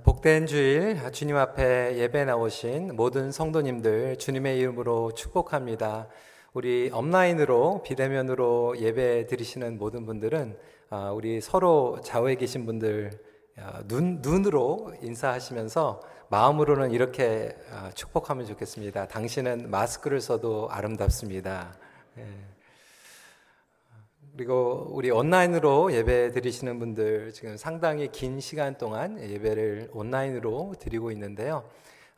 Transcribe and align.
복된 0.00 0.46
주일 0.46 0.98
주님 1.12 1.36
앞에 1.36 1.98
예배 1.98 2.24
나오신 2.24 2.96
모든 2.96 3.30
성도님들 3.30 4.16
주님의 4.16 4.58
이름으로 4.58 5.12
축복합니다. 5.12 6.08
우리 6.54 6.88
업라인으로 6.90 7.82
비대면으로 7.82 8.78
예배 8.78 9.26
드리시는 9.26 9.76
모든 9.76 10.06
분들은 10.06 10.56
아, 10.88 11.10
우리 11.12 11.42
서로 11.42 12.00
좌우에 12.02 12.36
계신 12.36 12.64
분들 12.64 13.10
아, 13.58 13.82
눈, 13.86 14.20
눈으로 14.22 14.94
인사하시면서 15.02 16.00
마음으로는 16.30 16.92
이렇게 16.92 17.54
아, 17.70 17.90
축복하면 17.90 18.46
좋겠습니다. 18.46 19.08
당신은 19.08 19.70
마스크를 19.70 20.22
써도 20.22 20.70
아름답습니다. 20.70 21.76
예. 24.32 24.36
그리고 24.36 24.88
우리 24.90 25.10
온라인으로 25.10 25.92
예배 25.92 26.32
드리시는 26.32 26.78
분들 26.78 27.32
지금 27.32 27.56
상당히 27.56 28.08
긴 28.10 28.40
시간 28.40 28.78
동안 28.78 29.20
예배를 29.20 29.90
온라인으로 29.92 30.74
드리고 30.78 31.10
있는데요. 31.12 31.64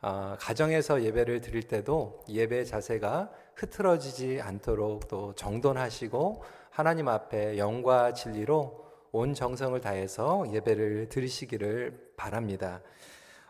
어, 0.01 0.35
가정에서 0.39 1.03
예배를 1.03 1.41
드릴 1.41 1.63
때도 1.63 2.23
예배 2.29 2.65
자세가 2.65 3.31
흐트러지지 3.55 4.39
않도록 4.41 5.07
또 5.07 5.33
정돈하시고 5.35 6.43
하나님 6.69 7.07
앞에 7.07 7.57
영과 7.57 8.13
진리로 8.13 8.85
온 9.11 9.33
정성을 9.33 9.79
다해서 9.81 10.45
예배를 10.53 11.09
드리시기를 11.09 12.13
바랍니다. 12.17 12.81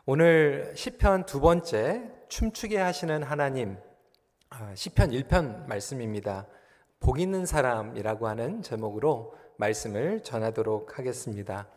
오늘 0.06 0.72
시편 0.76 1.26
두 1.26 1.40
번째 1.40 2.04
춤추게 2.30 2.78
하시는 2.78 3.24
하나님 3.24 3.78
아, 4.50 4.74
시편 4.76 5.10
1편 5.10 5.68
말씀입니다. 5.68 6.48
복 7.06 7.20
있는 7.20 7.46
사람이라고 7.46 8.28
하는 8.28 8.64
제목으로 8.64 9.36
말씀을 9.58 10.24
전하도록 10.24 10.98
하겠습니다. 10.98 11.68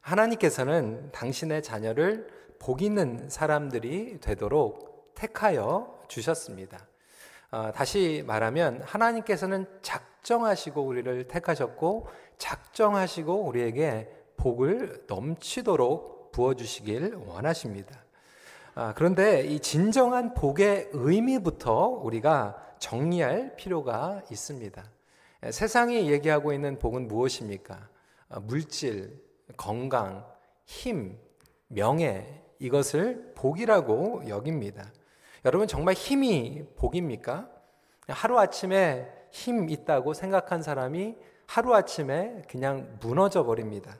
하나님께서는 0.00 1.12
당신의 1.12 1.62
자녀를 1.62 2.26
복 2.58 2.80
있는 2.80 3.28
사람들이 3.28 4.18
되도록 4.22 5.12
택하여 5.14 6.00
주셨습니다. 6.08 6.86
어, 7.50 7.70
다시 7.74 8.24
말하면 8.26 8.80
하나님께서는 8.80 9.66
작정하시고 9.82 10.80
우리를 10.80 11.28
택하셨고 11.28 12.06
작정하시고 12.38 13.42
우리에게 13.42 14.08
복을 14.38 15.04
넘치도록 15.06 16.32
부어주시길 16.32 17.16
원하십니다. 17.26 18.02
아, 18.74 18.94
그런데 18.94 19.42
이 19.42 19.60
진정한 19.60 20.32
복의 20.32 20.88
의미부터 20.92 21.88
우리가 21.88 22.56
정리할 22.78 23.54
필요가 23.54 24.22
있습니다. 24.30 24.82
세상이 25.50 26.10
얘기하고 26.10 26.54
있는 26.54 26.78
복은 26.78 27.06
무엇입니까? 27.06 27.88
아, 28.30 28.40
물질, 28.40 29.22
건강, 29.58 30.26
힘, 30.64 31.18
명예, 31.68 32.42
이것을 32.60 33.32
복이라고 33.34 34.28
여깁니다. 34.28 34.90
여러분, 35.44 35.68
정말 35.68 35.92
힘이 35.94 36.64
복입니까? 36.76 37.50
하루아침에 38.08 39.06
힘 39.30 39.68
있다고 39.68 40.14
생각한 40.14 40.62
사람이 40.62 41.16
하루아침에 41.46 42.42
그냥 42.48 42.96
무너져 43.00 43.44
버립니다. 43.44 43.94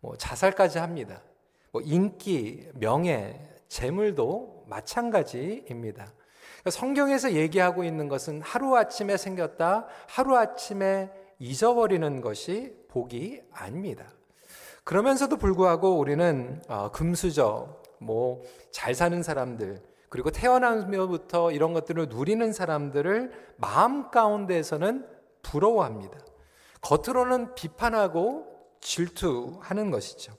뭐 0.00 0.16
자살까지 0.16 0.80
합니다. 0.80 1.22
뭐 1.70 1.80
인기, 1.80 2.68
명예, 2.74 3.51
재물도 3.72 4.66
마찬가지입니다. 4.68 6.04
그러니까 6.04 6.70
성경에서 6.70 7.32
얘기하고 7.32 7.84
있는 7.84 8.06
것은 8.06 8.42
하루아침에 8.42 9.16
생겼다, 9.16 9.86
하루아침에 10.08 11.10
잊어버리는 11.38 12.20
것이 12.20 12.76
복이 12.88 13.40
아닙니다. 13.50 14.04
그러면서도 14.84 15.38
불구하고 15.38 15.98
우리는 15.98 16.60
어, 16.68 16.90
금수저, 16.92 17.80
뭐, 17.98 18.42
잘 18.70 18.94
사는 18.94 19.22
사람들, 19.22 19.82
그리고 20.10 20.30
태어나면부터 20.30 21.52
이런 21.52 21.72
것들을 21.72 22.08
누리는 22.10 22.52
사람들을 22.52 23.32
마음 23.56 24.10
가운데에서는 24.10 25.06
부러워합니다. 25.40 26.18
겉으로는 26.82 27.54
비판하고 27.54 28.46
질투하는 28.82 29.90
것이죠. 29.90 30.34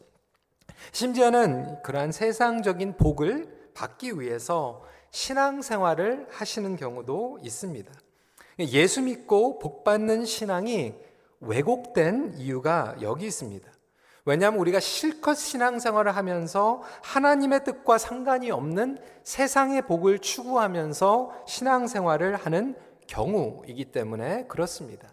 심지어는 0.91 1.81
그러한 1.83 2.11
세상적인 2.11 2.97
복을 2.97 3.71
받기 3.73 4.19
위해서 4.19 4.83
신앙생활을 5.11 6.27
하시는 6.29 6.75
경우도 6.75 7.39
있습니다. 7.43 7.91
예수 8.59 9.01
믿고 9.01 9.59
복 9.59 9.83
받는 9.83 10.25
신앙이 10.25 10.93
왜곡된 11.39 12.35
이유가 12.37 12.95
여기 13.01 13.25
있습니다. 13.25 13.69
왜냐하면 14.25 14.59
우리가 14.61 14.79
실컷 14.79 15.35
신앙생활을 15.35 16.15
하면서 16.15 16.81
하나님의 17.01 17.65
뜻과 17.65 17.97
상관이 17.97 18.51
없는 18.51 18.97
세상의 19.23 19.81
복을 19.83 20.19
추구하면서 20.19 21.43
신앙생활을 21.45 22.37
하는 22.37 22.75
경우이기 23.07 23.85
때문에 23.85 24.45
그렇습니다. 24.47 25.09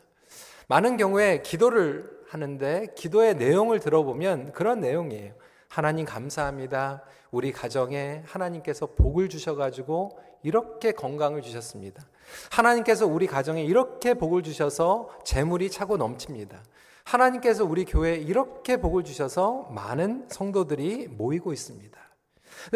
많은 0.68 0.96
경우에 0.96 1.42
기도를 1.42 2.08
하는데 2.28 2.86
기도의 2.94 3.34
내용을 3.34 3.80
들어보면 3.80 4.52
그런 4.52 4.78
내용이에요. 4.78 5.34
하나님 5.70 6.04
감사합니다. 6.04 7.04
우리 7.30 7.52
가정에 7.52 8.24
하나님께서 8.26 8.86
복을 8.86 9.28
주셔가지고 9.28 10.18
이렇게 10.42 10.90
건강을 10.90 11.42
주셨습니다. 11.42 12.04
하나님께서 12.50 13.06
우리 13.06 13.28
가정에 13.28 13.62
이렇게 13.62 14.14
복을 14.14 14.42
주셔서 14.42 15.10
재물이 15.24 15.70
차고 15.70 15.96
넘칩니다. 15.96 16.60
하나님께서 17.04 17.64
우리 17.64 17.84
교회에 17.84 18.16
이렇게 18.16 18.78
복을 18.78 19.04
주셔서 19.04 19.68
많은 19.70 20.26
성도들이 20.28 21.06
모이고 21.06 21.52
있습니다. 21.52 22.00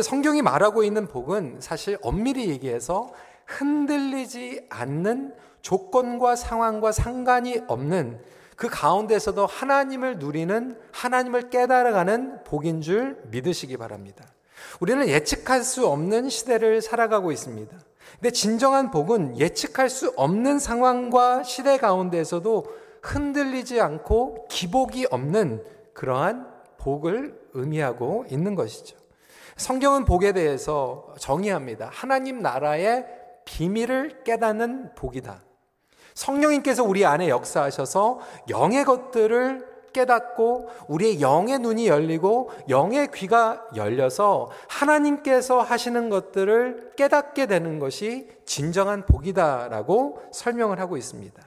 성경이 0.01 0.43
말하고 0.43 0.85
있는 0.85 1.09
복은 1.09 1.57
사실 1.61 1.99
엄밀히 2.01 2.49
얘기해서 2.49 3.13
흔들리지 3.47 4.67
않는 4.71 5.35
조건과 5.63 6.37
상황과 6.37 6.93
상관이 6.93 7.63
없는 7.67 8.23
그 8.57 8.69
가운데서도 8.69 9.47
하나님을 9.47 10.19
누리는 10.19 10.79
하나님을 10.93 11.51
깨달아가는 11.51 12.45
복인 12.45 12.81
줄 12.81 13.21
믿으시기 13.31 13.77
바랍니다. 13.77 14.25
우리는 14.81 15.07
예측할 15.09 15.63
수 15.63 15.87
없는 15.87 16.29
시대를 16.29 16.83
살아가고 16.83 17.33
있습니다. 17.33 17.77
근데 18.15 18.31
진정한 18.31 18.91
복은 18.91 19.39
예측할 19.39 19.91
수 19.91 20.13
없는 20.17 20.59
상황과 20.59 21.43
시대 21.43 21.79
가운데서도 21.79 22.67
흔들리지 23.03 23.81
않고 23.81 24.47
기복이 24.49 25.07
없는 25.11 25.65
그러한 25.93 26.49
복을 26.79 27.39
의미하고 27.53 28.25
있는 28.31 28.55
것이죠. 28.55 28.97
성경은 29.57 30.05
복에 30.05 30.33
대해서 30.33 31.15
정의합니다. 31.19 31.89
하나님 31.93 32.41
나라의 32.41 33.07
비밀을 33.45 34.25
깨닫는 34.25 34.95
복이다. 34.95 35.43
성령님께서 36.15 36.85
우리 36.85 37.05
안에 37.05 37.29
역사하셔서 37.29 38.21
영의 38.49 38.85
것들을 38.85 39.75
깨닫고 39.93 40.69
우리의 40.89 41.21
영의 41.21 41.59
눈이 41.61 41.87
열리고 41.87 42.51
영의 42.69 43.11
귀가 43.15 43.65
열려서 43.77 44.51
하나님께서 44.69 45.61
하시는 45.61 46.11
것들을 46.11 46.93
깨닫게 46.97 47.47
되는 47.47 47.79
것이 47.79 48.29
진정한 48.45 49.07
복이다라고 49.07 50.23
설명을 50.33 50.81
하고 50.81 50.97
있습니다. 50.97 51.41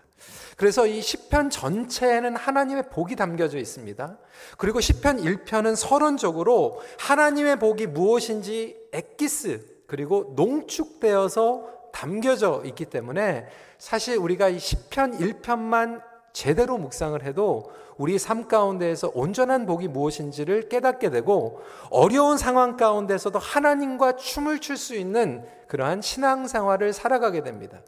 그래서 0.56 0.88
이 0.88 1.02
시편 1.02 1.52
전체에는 1.52 2.36
하나님의 2.36 2.90
복이 2.90 3.16
담겨져 3.16 3.60
있습니다. 3.60 4.18
그리고 4.58 4.82
시편 4.82 5.22
1편은 5.22 5.76
서론적으로 5.76 6.82
하나님의 6.98 7.60
복이 7.60 7.88
무엇인지 7.88 8.76
엑기스 8.92 9.78
그리고 9.86 10.34
농축되어서 10.36 11.77
담겨져 11.92 12.62
있기 12.66 12.86
때문에 12.86 13.48
사실 13.78 14.18
우리가 14.18 14.50
이 14.50 14.60
시편 14.60 15.18
1편만 15.20 16.02
제대로 16.34 16.78
묵상을 16.78 17.22
해도 17.24 17.72
우리 17.98 18.20
삶 18.20 18.48
가운데에서 18.48 19.12
온전한 19.16 19.66
복이 19.66 19.88
무엇인지를 19.88 20.70
깨닫게 20.70 21.10
되고 21.10 21.62
어려운 21.90 22.38
상황 22.38 22.78
가운데서도 22.78 23.40
하나님과 23.40 24.18
춤을 24.18 24.60
출 24.60 24.78
수 24.78 24.96
있는 24.96 25.44
그러한 25.68 26.02
신앙생활을 26.02 26.94
살아가게 26.94 27.42
됩니다. 27.42 27.80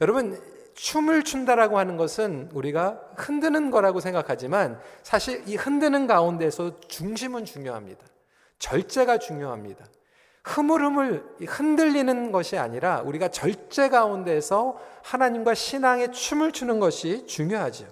여러분 0.00 0.40
춤을 0.74 1.24
춘다라고 1.24 1.78
하는 1.78 1.96
것은 1.96 2.50
우리가 2.54 3.00
흔드는 3.16 3.70
거라고 3.70 4.00
생각하지만 4.00 4.80
사실 5.02 5.42
이 5.46 5.56
흔드는 5.56 6.06
가운데서 6.06 6.80
중심은 6.80 7.44
중요합니다. 7.44 8.06
절제가 8.58 9.18
중요합니다. 9.18 9.84
흐물흐물 10.48 11.36
흔들리는 11.46 12.32
것이 12.32 12.56
아니라 12.56 13.02
우리가 13.02 13.28
절제 13.28 13.90
가운데서 13.90 14.78
하나님과 15.02 15.54
신앙의 15.54 16.12
춤을 16.12 16.52
추는 16.52 16.80
것이 16.80 17.26
중요하죠. 17.26 17.86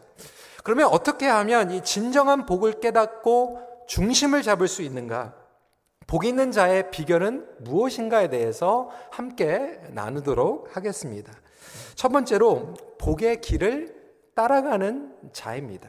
그러면 0.65 0.89
어떻게 0.89 1.27
하면 1.27 1.71
이 1.71 1.83
진정한 1.83 2.47
복을 2.47 2.81
깨닫고 2.81 3.85
중심을 3.87 4.43
잡을 4.43 4.69
수 4.69 4.83
있는가? 4.83 5.35
복 6.07 6.25
있는 6.25 6.51
자의 6.51 6.91
비결은 6.91 7.47
무엇인가에 7.61 8.29
대해서 8.29 8.91
함께 9.11 9.79
나누도록 9.91 10.77
하겠습니다. 10.77 11.33
첫 11.95 12.09
번째로 12.09 12.75
복의 12.99 13.41
길을 13.43 13.95
따라가는 14.35 15.15
자입니다. 15.33 15.89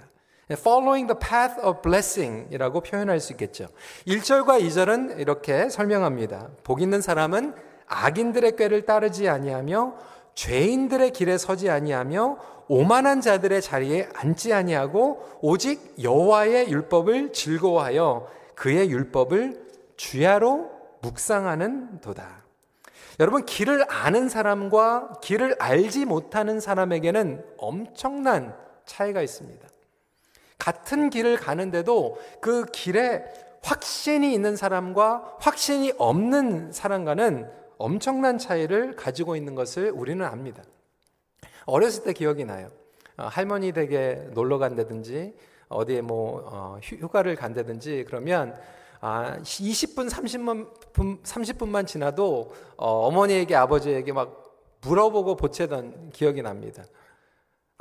Following 0.52 1.08
the 1.08 1.20
path 1.20 1.60
of 1.62 1.82
blessing 1.82 2.48
이라고 2.54 2.82
표현할 2.82 3.20
수 3.20 3.34
있겠죠. 3.34 3.68
1절과 4.08 4.62
2절은 4.62 5.20
이렇게 5.20 5.70
설명합니다. 5.70 6.50
복 6.64 6.82
있는 6.82 7.02
사람은 7.02 7.54
악인들의 7.88 8.56
꾀를 8.56 8.86
따르지 8.86 9.28
아니하며 9.28 9.96
죄인들의 10.36 11.12
길에 11.12 11.38
서지 11.38 11.70
아니하며 11.70 12.38
오만한 12.68 13.22
자들의 13.22 13.62
자리에 13.62 14.08
앉지 14.14 14.54
아니하고 14.54 15.40
오직 15.42 15.96
여호와의 16.02 16.70
율법을 16.70 17.34
즐거워하여 17.34 18.28
그의 18.56 18.90
율법을 18.90 19.68
주야로 19.98 20.70
묵상하는 21.02 22.02
도다. 22.02 22.46
여러분 23.20 23.46
길을 23.46 23.86
아는 23.90 24.30
사람과 24.30 25.14
길을 25.22 25.56
알지 25.60 26.06
못하는 26.06 26.60
사람에게는 26.60 27.44
엄청난 27.58 28.56
차이가 28.86 29.22
있습니다. 29.22 29.68
같은 30.58 31.10
길을 31.10 31.38
가는데도 31.38 32.18
그 32.42 32.66
길에 32.66 33.24
확신이 33.64 34.34
있는 34.34 34.56
사람과 34.56 35.38
확신이 35.40 35.94
없는 35.98 36.72
사람과는 36.72 37.50
엄청난 37.78 38.38
차이를 38.38 38.96
가지고 38.96 39.36
있는 39.36 39.56
것을 39.56 39.92
우리는 39.92 40.26
압니다. 40.26 40.64
어렸을 41.66 42.04
때 42.04 42.14
기억이 42.14 42.46
나요. 42.46 42.70
어, 43.18 43.26
할머니 43.26 43.72
댁에 43.72 44.30
놀러 44.34 44.58
간다든지 44.58 45.36
어디에 45.70 46.02
뭐 46.02 46.44
어, 46.46 46.80
휴가를 46.82 47.36
간다든지 47.36 48.06
그러면 48.08 48.58
아, 49.00 49.38
20분, 49.42 50.10
30분, 50.10 51.22
30분만 51.24 51.86
지나도 51.86 52.52
어, 52.78 53.12
머니에게 53.12 53.56
아버지에게 53.56 54.12
막 54.12 54.44
물어보고 54.82 55.36
보채던 55.36 56.12
기억이 56.12 56.42
납니다. 56.42 56.84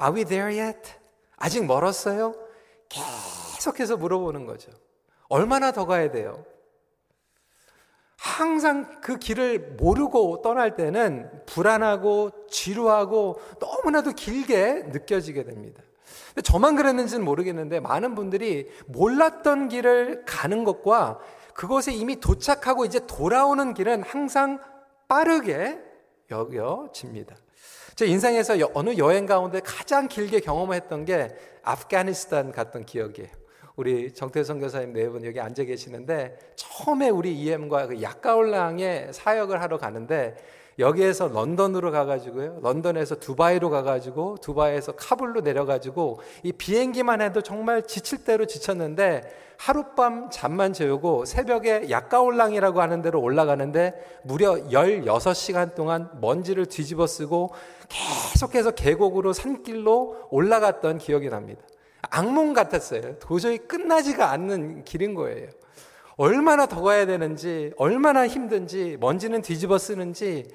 Are 0.00 0.14
we 0.14 0.25
there 0.25 0.58
yet? 0.58 0.94
아직 1.37 1.64
멀었어요? 1.64 2.34
계속해서 2.88 3.97
물어보는 3.97 4.47
거죠. 4.47 4.71
얼마나 5.29 5.73
더 5.73 5.87
가야 5.87 6.11
돼요? 6.11 6.44
항상 8.17 9.00
그 9.00 9.19
길을 9.19 9.77
모르고 9.79 10.43
떠날 10.43 10.77
때는 10.77 11.31
불안하고 11.47 12.31
지루하고 12.49 13.41
너무나도 13.61 14.12
길게 14.12 14.85
느껴지게 14.88 15.44
됩니다. 15.44 15.83
저만 16.43 16.77
그랬는지는 16.77 17.25
모르겠는데 17.25 17.81
많은 17.81 18.15
분들이 18.15 18.71
몰랐던 18.87 19.69
길을 19.69 20.25
가는 20.27 20.65
것과 20.65 21.19
그곳에 21.55 21.93
이미 21.93 22.21
도착하고 22.21 22.85
이제 22.85 23.00
돌아오는 23.06 23.75
길은 23.75 24.03
항상 24.03 24.61
빠르게 25.09 25.81
여겨집니다. 26.31 27.37
제 27.96 28.04
인생에서 28.04 28.54
어느 28.75 28.98
여행 28.98 29.25
가운데 29.25 29.60
가장 29.60 30.06
길게 30.06 30.40
경험했던 30.40 31.06
게 31.06 31.34
아프가니스탄 31.62 32.52
갔던 32.52 32.84
기억이에요. 32.84 33.31
우리 33.76 34.12
정태 34.12 34.44
선 34.44 34.60
교사님 34.60 34.93
네 34.93 35.08
분 35.08 35.25
여기 35.25 35.40
앉아 35.40 35.64
계시는데 35.64 36.37
처음에 36.56 37.08
우리 37.08 37.32
EM과 37.40 37.87
그 37.87 38.02
약가올랑에 38.02 39.12
사역을 39.12 39.62
하러 39.62 39.78
가는데 39.78 40.37
여기에서 40.78 41.28
런던으로 41.28 41.90
가가지고요. 41.90 42.61
런던에서 42.62 43.17
두바이로 43.17 43.70
가가지고 43.70 44.37
두바이에서 44.43 44.93
카불로 44.93 45.40
내려가지고 45.40 46.20
이 46.43 46.52
비행기만 46.52 47.23
해도 47.23 47.40
정말 47.40 47.87
지칠 47.87 48.25
대로 48.25 48.46
지쳤는데 48.46 49.23
하룻밤 49.58 50.28
잠만 50.31 50.75
재우고 50.75 51.25
새벽에 51.25 51.88
약가올랑이라고 51.88 52.82
하는 52.82 53.00
데로 53.00 53.23
올라가는데 53.23 54.20
무려 54.23 54.52
16시간 54.52 55.75
동안 55.75 56.11
먼지를 56.20 56.67
뒤집어 56.67 57.06
쓰고 57.06 57.50
계속해서 57.88 58.72
계곡으로 58.72 59.32
산길로 59.32 60.29
올라갔던 60.31 60.99
기억이 60.99 61.31
납니다. 61.31 61.62
악몽 62.11 62.52
같았어요. 62.52 63.19
도저히 63.19 63.58
끝나지가 63.58 64.31
않는 64.31 64.84
길인 64.84 65.14
거예요. 65.14 65.49
얼마나 66.17 66.67
더 66.67 66.83
가야 66.83 67.07
되는지, 67.07 67.73
얼마나 67.77 68.27
힘든지, 68.27 68.97
먼지는 69.01 69.43
뒤집어 69.43 69.77
쓰는지, 69.79 70.49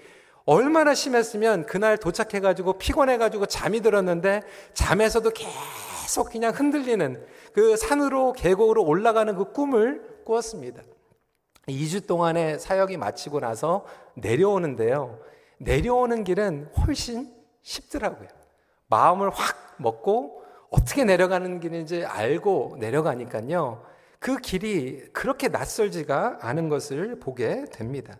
얼마나 0.46 0.94
심했으면 0.94 1.66
그날 1.66 1.98
도착해가지고 1.98 2.74
피곤해가지고 2.74 3.46
잠이 3.46 3.82
들었는데 3.82 4.42
잠에서도 4.74 5.30
계속 5.32 6.32
그냥 6.32 6.52
흔들리는 6.54 7.24
그 7.54 7.78
산으로 7.78 8.34
계곡으로 8.34 8.84
올라가는 8.84 9.34
그 9.36 9.52
꿈을 9.52 10.24
꾸었습니다. 10.26 10.82
2주 11.68 12.08
동안의 12.08 12.60
사역이 12.60 12.98
마치고 12.98 13.40
나서 13.40 13.86
내려오는데요. 14.16 15.20
내려오는 15.60 16.24
길은 16.24 16.70
훨씬 16.80 17.32
쉽더라고요. 17.62 18.28
마음을 18.88 19.30
확 19.30 19.76
먹고 19.78 20.44
어떻게 20.72 21.04
내려가는 21.04 21.60
길인지 21.60 22.04
알고 22.04 22.78
내려가니까요. 22.80 23.91
그 24.22 24.38
길이 24.38 25.02
그렇게 25.14 25.48
낯설지가 25.48 26.38
않은 26.42 26.70
것을 26.70 27.20
보게 27.20 27.66
됩니다. 27.72 28.20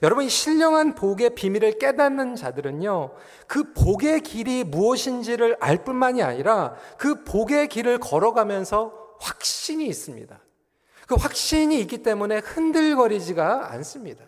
여러분, 0.00 0.24
이 0.24 0.28
신령한 0.28 0.94
복의 0.94 1.34
비밀을 1.34 1.80
깨닫는 1.80 2.36
자들은요, 2.36 3.10
그 3.48 3.72
복의 3.72 4.20
길이 4.20 4.62
무엇인지를 4.62 5.56
알 5.58 5.82
뿐만이 5.82 6.22
아니라 6.22 6.76
그 6.96 7.24
복의 7.24 7.66
길을 7.66 7.98
걸어가면서 7.98 9.16
확신이 9.18 9.88
있습니다. 9.88 10.40
그 11.08 11.16
확신이 11.16 11.80
있기 11.80 12.04
때문에 12.04 12.38
흔들거리지가 12.38 13.72
않습니다. 13.72 14.24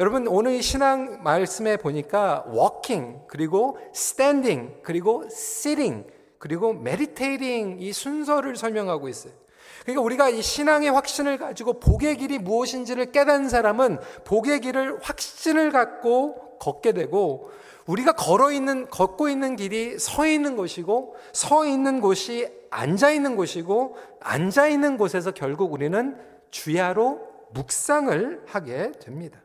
여러분, 0.00 0.28
오늘 0.28 0.62
신앙 0.62 1.22
말씀에 1.22 1.78
보니까 1.78 2.44
walking, 2.52 3.20
그리고 3.26 3.78
standing, 3.94 4.82
그리고 4.82 5.24
sitting, 5.28 6.06
그리고 6.36 6.72
meditating 6.72 7.82
이 7.82 7.94
순서를 7.94 8.56
설명하고 8.56 9.08
있어요. 9.08 9.39
그러니까 9.82 10.02
우리가 10.02 10.28
이 10.28 10.42
신앙의 10.42 10.90
확신을 10.90 11.38
가지고 11.38 11.80
복의 11.80 12.16
길이 12.16 12.38
무엇인지를 12.38 13.12
깨닫는 13.12 13.48
사람은 13.48 13.98
복의 14.24 14.60
길을 14.60 15.00
확신을 15.02 15.70
갖고 15.72 16.58
걷게 16.58 16.92
되고 16.92 17.50
우리가 17.86 18.12
걸어 18.12 18.52
있는 18.52 18.88
걷고 18.88 19.28
있는 19.28 19.56
길이 19.56 19.98
서 19.98 20.26
있는 20.26 20.56
곳이고 20.56 21.16
서 21.32 21.66
있는 21.66 22.00
곳이 22.00 22.48
앉아 22.70 23.10
있는 23.10 23.36
곳이고 23.36 23.96
앉아 24.20 24.68
있는 24.68 24.96
곳에서 24.96 25.32
결국 25.32 25.72
우리는 25.72 26.16
주야로 26.50 27.28
묵상을 27.52 28.44
하게 28.46 28.92
됩니다. 28.92 29.40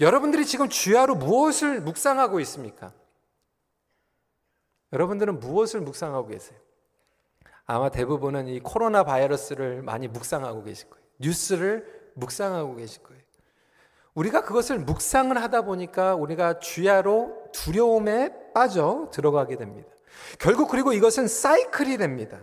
여러분들이 0.00 0.44
지금 0.44 0.68
주야로 0.68 1.14
무엇을 1.14 1.80
묵상하고 1.80 2.40
있습니까? 2.40 2.92
여러분들은 4.92 5.40
무엇을 5.40 5.80
묵상하고 5.80 6.28
계세요? 6.28 6.58
아마 7.66 7.88
대부분은 7.88 8.48
이 8.48 8.60
코로나 8.60 9.04
바이러스를 9.04 9.82
많이 9.82 10.08
묵상하고 10.08 10.64
계실 10.64 10.90
거예요. 10.90 11.04
뉴스를 11.18 12.10
묵상하고 12.14 12.76
계실 12.76 13.02
거예요. 13.02 13.22
우리가 14.14 14.42
그것을 14.42 14.78
묵상을 14.78 15.36
하다 15.36 15.62
보니까 15.62 16.14
우리가 16.14 16.60
주야로 16.60 17.36
두려움에 17.52 18.52
빠져 18.52 19.08
들어가게 19.12 19.56
됩니다. 19.56 19.88
결국 20.38 20.68
그리고 20.68 20.92
이것은 20.92 21.26
사이클이 21.26 21.96
됩니다. 21.96 22.38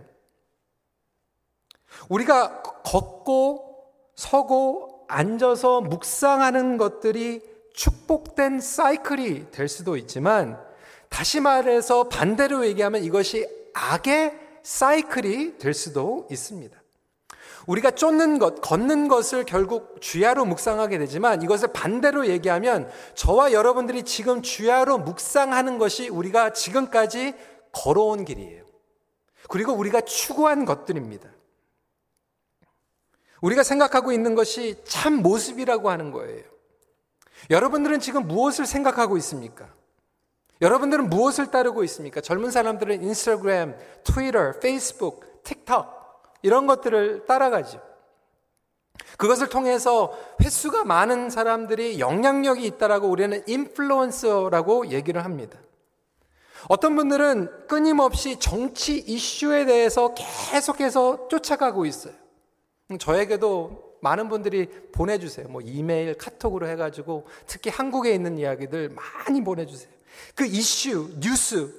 우리가 2.09 2.61
걷고 2.83 3.85
서고 4.15 5.05
앉아서 5.07 5.81
묵상하는 5.81 6.77
것들이 6.77 7.41
축복된 7.73 8.59
사이클이 8.59 9.51
될 9.51 9.67
수도 9.67 9.95
있지만 9.95 10.61
다시 11.09 11.39
말해서 11.39 12.09
반대로 12.09 12.65
얘기하면 12.65 13.03
이것이 13.03 13.47
악의 13.73 14.40
사이클이 14.63 15.57
될 15.57 15.73
수도 15.73 16.27
있습니다. 16.31 16.81
우리가 17.67 17.91
쫓는 17.91 18.39
것, 18.39 18.61
걷는 18.61 19.07
것을 19.07 19.45
결국 19.45 20.01
주야로 20.01 20.45
묵상하게 20.45 20.97
되지만 20.97 21.41
이것을 21.41 21.69
반대로 21.73 22.27
얘기하면 22.27 22.89
저와 23.13 23.51
여러분들이 23.51 24.03
지금 24.03 24.41
주야로 24.41 24.97
묵상하는 24.97 25.77
것이 25.77 26.09
우리가 26.09 26.53
지금까지 26.53 27.35
걸어온 27.71 28.25
길이에요. 28.25 28.65
그리고 29.49 29.73
우리가 29.73 30.01
추구한 30.01 30.65
것들입니다. 30.65 31.29
우리가 33.41 33.63
생각하고 33.63 34.11
있는 34.11 34.35
것이 34.35 34.75
참 34.85 35.15
모습이라고 35.15 35.89
하는 35.89 36.11
거예요. 36.11 36.43
여러분들은 37.49 37.99
지금 37.99 38.27
무엇을 38.27 38.65
생각하고 38.65 39.17
있습니까? 39.17 39.73
여러분들은 40.61 41.09
무엇을 41.09 41.47
따르고 41.47 41.83
있습니까? 41.85 42.21
젊은 42.21 42.51
사람들은 42.51 43.01
인스타그램, 43.01 43.75
트위터, 44.03 44.59
페이스북, 44.59 45.43
틱톡 45.43 45.85
이런 46.43 46.67
것들을 46.67 47.25
따라가죠. 47.25 47.81
그것을 49.17 49.49
통해서 49.49 50.17
횟수가 50.41 50.83
많은 50.83 51.29
사람들이 51.29 51.99
영향력이 51.99 52.65
있다라고 52.65 53.07
우리는 53.07 53.43
인플루언서라고 53.47 54.87
얘기를 54.87 55.25
합니다. 55.25 55.59
어떤 56.67 56.95
분들은 56.95 57.67
끊임없이 57.67 58.37
정치 58.39 58.97
이슈에 58.97 59.65
대해서 59.65 60.13
계속해서 60.13 61.27
쫓아가고 61.27 61.85
있어요. 61.85 62.13
저에게도 62.99 63.97
많은 64.01 64.29
분들이 64.29 64.67
보내주세요. 64.91 65.47
뭐 65.47 65.61
이메일, 65.61 66.15
카톡으로 66.17 66.67
해가지고 66.67 67.25
특히 67.47 67.71
한국에 67.71 68.13
있는 68.13 68.37
이야기들 68.37 68.89
많이 68.89 69.43
보내주세요. 69.43 69.91
그 70.35 70.45
이슈, 70.45 71.09
뉴스, 71.19 71.73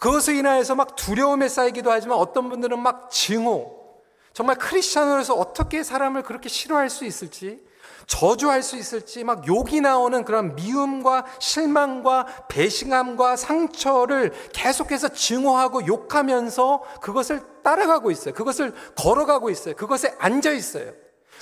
그것을 0.00 0.34
인하여서 0.36 0.74
막 0.74 0.96
두려움에 0.96 1.48
쌓이기도 1.48 1.90
하지만 1.90 2.18
어떤 2.18 2.48
분들은 2.48 2.80
막 2.80 3.10
증오, 3.10 3.84
정말 4.32 4.56
크리스천으로서 4.56 5.34
어떻게 5.34 5.82
사람을 5.82 6.22
그렇게 6.22 6.48
싫어할 6.48 6.90
수 6.90 7.04
있을지, 7.04 7.62
저주할 8.06 8.62
수 8.62 8.76
있을지, 8.76 9.24
막 9.24 9.46
욕이 9.46 9.80
나오는 9.80 10.24
그런 10.24 10.54
미움과 10.56 11.24
실망과 11.38 12.26
배신감과 12.48 13.36
상처를 13.36 14.32
계속해서 14.52 15.08
증오하고 15.08 15.86
욕하면서 15.86 16.82
그것을 17.00 17.42
따라가고 17.62 18.10
있어요. 18.10 18.34
그것을 18.34 18.74
걸어가고 18.96 19.50
있어요. 19.50 19.74
그것에 19.74 20.14
앉아 20.18 20.52
있어요. 20.52 20.92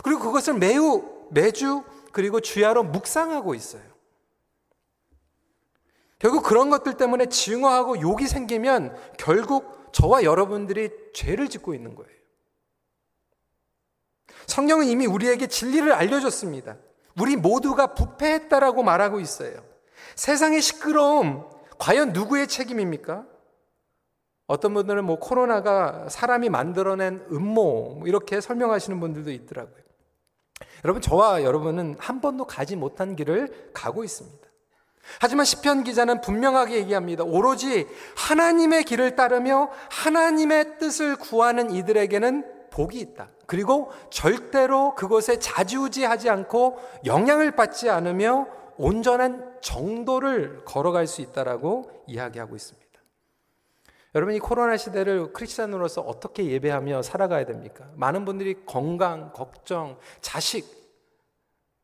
그리고 0.02 0.20
그것을 0.20 0.54
매우, 0.54 1.02
매주, 1.30 1.82
그리고 2.12 2.40
주야로 2.40 2.84
묵상하고 2.84 3.54
있어요. 3.54 3.82
결국 6.22 6.44
그런 6.44 6.70
것들 6.70 6.96
때문에 6.96 7.26
증오하고 7.26 8.00
욕이 8.00 8.28
생기면 8.28 8.96
결국 9.18 9.90
저와 9.90 10.22
여러분들이 10.22 10.88
죄를 11.12 11.48
짓고 11.48 11.74
있는 11.74 11.96
거예요. 11.96 12.12
성경은 14.46 14.86
이미 14.86 15.04
우리에게 15.04 15.48
진리를 15.48 15.92
알려줬습니다. 15.92 16.76
우리 17.18 17.34
모두가 17.34 17.94
부패했다라고 17.94 18.84
말하고 18.84 19.18
있어요. 19.18 19.64
세상의 20.14 20.62
시끄러움, 20.62 21.44
과연 21.80 22.12
누구의 22.12 22.46
책임입니까? 22.46 23.26
어떤 24.46 24.74
분들은 24.74 25.04
뭐 25.04 25.18
코로나가 25.18 26.08
사람이 26.08 26.50
만들어낸 26.50 27.26
음모, 27.32 27.96
뭐 27.98 28.06
이렇게 28.06 28.40
설명하시는 28.40 29.00
분들도 29.00 29.32
있더라고요. 29.32 29.82
여러분, 30.84 31.02
저와 31.02 31.42
여러분은 31.42 31.96
한 31.98 32.20
번도 32.20 32.44
가지 32.44 32.76
못한 32.76 33.16
길을 33.16 33.72
가고 33.74 34.04
있습니다. 34.04 34.51
하지만 35.20 35.44
시편 35.44 35.84
기자는 35.84 36.20
분명하게 36.20 36.76
얘기합니다. 36.76 37.24
오로지 37.24 37.86
하나님의 38.16 38.84
길을 38.84 39.16
따르며 39.16 39.70
하나님의 39.90 40.78
뜻을 40.78 41.16
구하는 41.16 41.70
이들에게는 41.70 42.70
복이 42.70 42.98
있다. 42.98 43.28
그리고 43.46 43.90
절대로 44.10 44.94
그것에 44.94 45.38
자지우지하지 45.38 46.30
않고 46.30 46.78
영향을 47.04 47.52
받지 47.52 47.90
않으며 47.90 48.46
온전한 48.78 49.58
정도를 49.60 50.64
걸어갈 50.64 51.06
수 51.06 51.20
있다라고 51.20 51.90
이야기하고 52.06 52.56
있습니다. 52.56 52.82
여러분 54.14 54.34
이 54.34 54.38
코로나 54.38 54.76
시대를 54.76 55.32
크리스천으로서 55.32 56.02
어떻게 56.02 56.44
예배하며 56.44 57.02
살아가야 57.02 57.46
됩니까? 57.46 57.86
많은 57.94 58.24
분들이 58.24 58.64
건강, 58.66 59.32
걱정, 59.32 59.98
자식, 60.20 60.66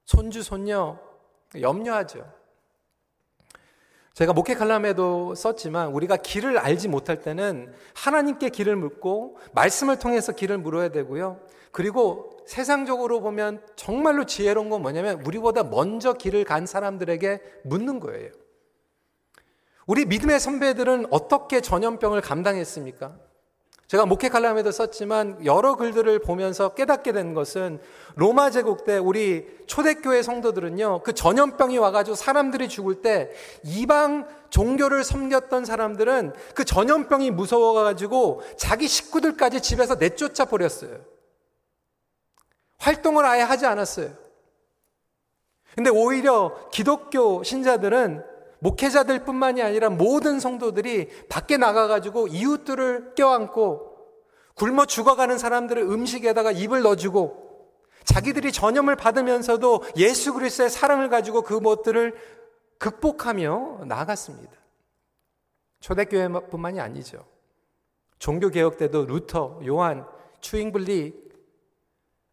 손주, 0.05 0.43
손녀 0.43 0.99
염려하죠. 1.59 2.38
제가 4.19 4.33
목회 4.33 4.55
칼럼에도 4.55 5.37
썼지만 5.37 5.93
우리가 5.93 6.17
길을 6.17 6.59
알지 6.59 6.89
못할 6.89 7.23
때는 7.23 7.73
하나님께 7.95 8.49
길을 8.49 8.75
묻고 8.75 9.39
말씀을 9.53 10.01
통해서 10.01 10.33
길을 10.33 10.59
물어야 10.59 10.89
되고요. 10.89 11.39
그리고 11.71 12.37
세상적으로 12.45 13.21
보면 13.21 13.63
정말로 13.77 14.27
지혜로운 14.27 14.71
건 14.71 14.83
뭐냐면 14.83 15.23
우리보다 15.25 15.63
먼저 15.63 16.15
길을 16.15 16.43
간 16.43 16.67
사람들에게 16.67 17.41
묻는 17.63 18.01
거예요. 18.01 18.33
우리 19.87 20.05
믿음의 20.05 20.41
선배들은 20.41 21.07
어떻게 21.13 21.61
전염병을 21.61 22.21
감당했습니까? 22.21 23.17
제가 23.89 24.05
목회 24.05 24.29
칼럼에도 24.29 24.71
썼지만 24.71 25.47
여러 25.47 25.75
글들을 25.75 26.19
보면서 26.19 26.75
깨닫게 26.75 27.13
된 27.13 27.33
것은 27.33 27.81
로마 28.17 28.51
제국 28.51 28.85
때 28.85 28.99
우리 28.99 29.49
초대교회 29.67 30.21
성도들은요, 30.21 31.03
그 31.03 31.15
전염병이 31.15 31.79
와가지고 31.79 32.15
사람들이 32.15 32.69
죽을 32.69 33.01
때 33.01 33.31
이방 33.65 34.29
종교를 34.51 35.05
섬겼던 35.05 35.65
사람들은 35.65 36.35
그 36.55 36.67
전염병이 36.67 37.31
무서워가지고 37.31 38.43
자기 38.59 38.87
식구들까지 38.87 39.63
집에서 39.63 39.95
내쫓아 39.95 40.45
버렸어요. 40.45 40.99
활동을 42.77 43.25
아예 43.25 43.41
하지 43.41 43.65
않았어요. 43.65 44.11
근데 45.75 45.89
오히려 45.89 46.69
기독교 46.71 47.43
신자들은 47.43 48.23
목회자들 48.61 49.25
뿐만이 49.25 49.63
아니라 49.63 49.89
모든 49.89 50.41
성도들이 50.41 51.09
밖에 51.29 51.57
나가가지고 51.57 52.29
이웃들을 52.29 53.15
껴안고 53.15 53.97
굶어 54.55 54.87
죽어가는 54.87 55.39
사람들을 55.39 55.83
음식에다가 55.83 56.51
입을 56.51 56.83
넣어주고 56.83 57.49
자기들이 58.05 58.53
전염을 58.53 58.97
받으면서도 58.97 59.85
예수 59.97 60.33
그리스도의 60.35 60.71
사랑을 60.71 61.09
가지고 61.09 61.43
그 61.43 61.61
것들을 61.61 62.15
극복하며 62.79 63.85
나아갔습니다. 63.87 64.53
초대교회뿐만이 65.81 66.81
아니죠. 66.81 67.25
종교개혁 68.19 68.79
때도 68.79 69.05
루터, 69.05 69.61
요한, 69.67 70.07
추잉블리 70.41 71.29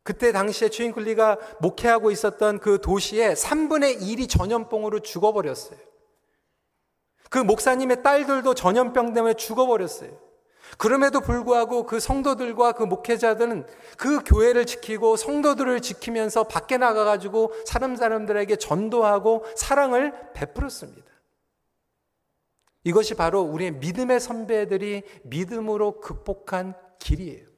그때 0.04 0.32
당시에 0.32 0.70
추잉클리가 0.70 1.40
목회하고 1.60 2.12
있었던 2.12 2.60
그 2.60 2.80
도시에 2.80 3.34
3분의 3.34 4.02
1이 4.02 4.30
전염병으로 4.30 5.00
죽어버렸어요. 5.00 5.80
그 7.30 7.40
목사님의 7.40 8.04
딸들도 8.04 8.54
전염병 8.54 9.14
때문에 9.14 9.34
죽어버렸어요. 9.34 10.26
그럼에도 10.78 11.22
불구하고 11.22 11.86
그 11.86 12.00
성도들과 12.00 12.74
그 12.74 12.84
목회자들은 12.84 13.66
그 13.98 14.24
교회를 14.24 14.66
지키고 14.66 15.16
성도들을 15.16 15.82
지키면서 15.82 16.46
밖에 16.46 16.78
나가가지고 16.78 17.54
사람 17.66 17.96
사람들에게 17.96 18.56
전도하고 18.58 19.46
사랑을 19.56 20.14
베풀었습니다. 20.34 21.06
이것이 22.84 23.16
바로 23.16 23.42
우리의 23.42 23.72
믿음의 23.74 24.20
선배들이 24.20 25.04
믿음으로 25.24 26.02
극복한 26.02 26.76
길이에요. 27.00 27.55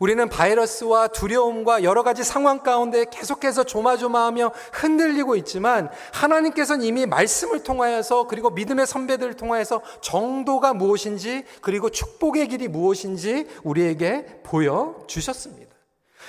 우리는 0.00 0.28
바이러스와 0.28 1.08
두려움과 1.08 1.82
여러 1.82 2.02
가지 2.02 2.24
상황 2.24 2.62
가운데 2.62 3.04
계속해서 3.10 3.64
조마조마하며 3.64 4.52
흔들리고 4.72 5.36
있지만 5.36 5.90
하나님께서는 6.12 6.84
이미 6.84 7.06
말씀을 7.06 7.62
통하여서 7.62 8.26
그리고 8.26 8.50
믿음의 8.50 8.86
선배들을 8.86 9.34
통하여서 9.34 9.82
정도가 10.00 10.74
무엇인지 10.74 11.44
그리고 11.60 11.90
축복의 11.90 12.48
길이 12.48 12.68
무엇인지 12.68 13.46
우리에게 13.62 14.40
보여 14.42 15.04
주셨습니다. 15.06 15.66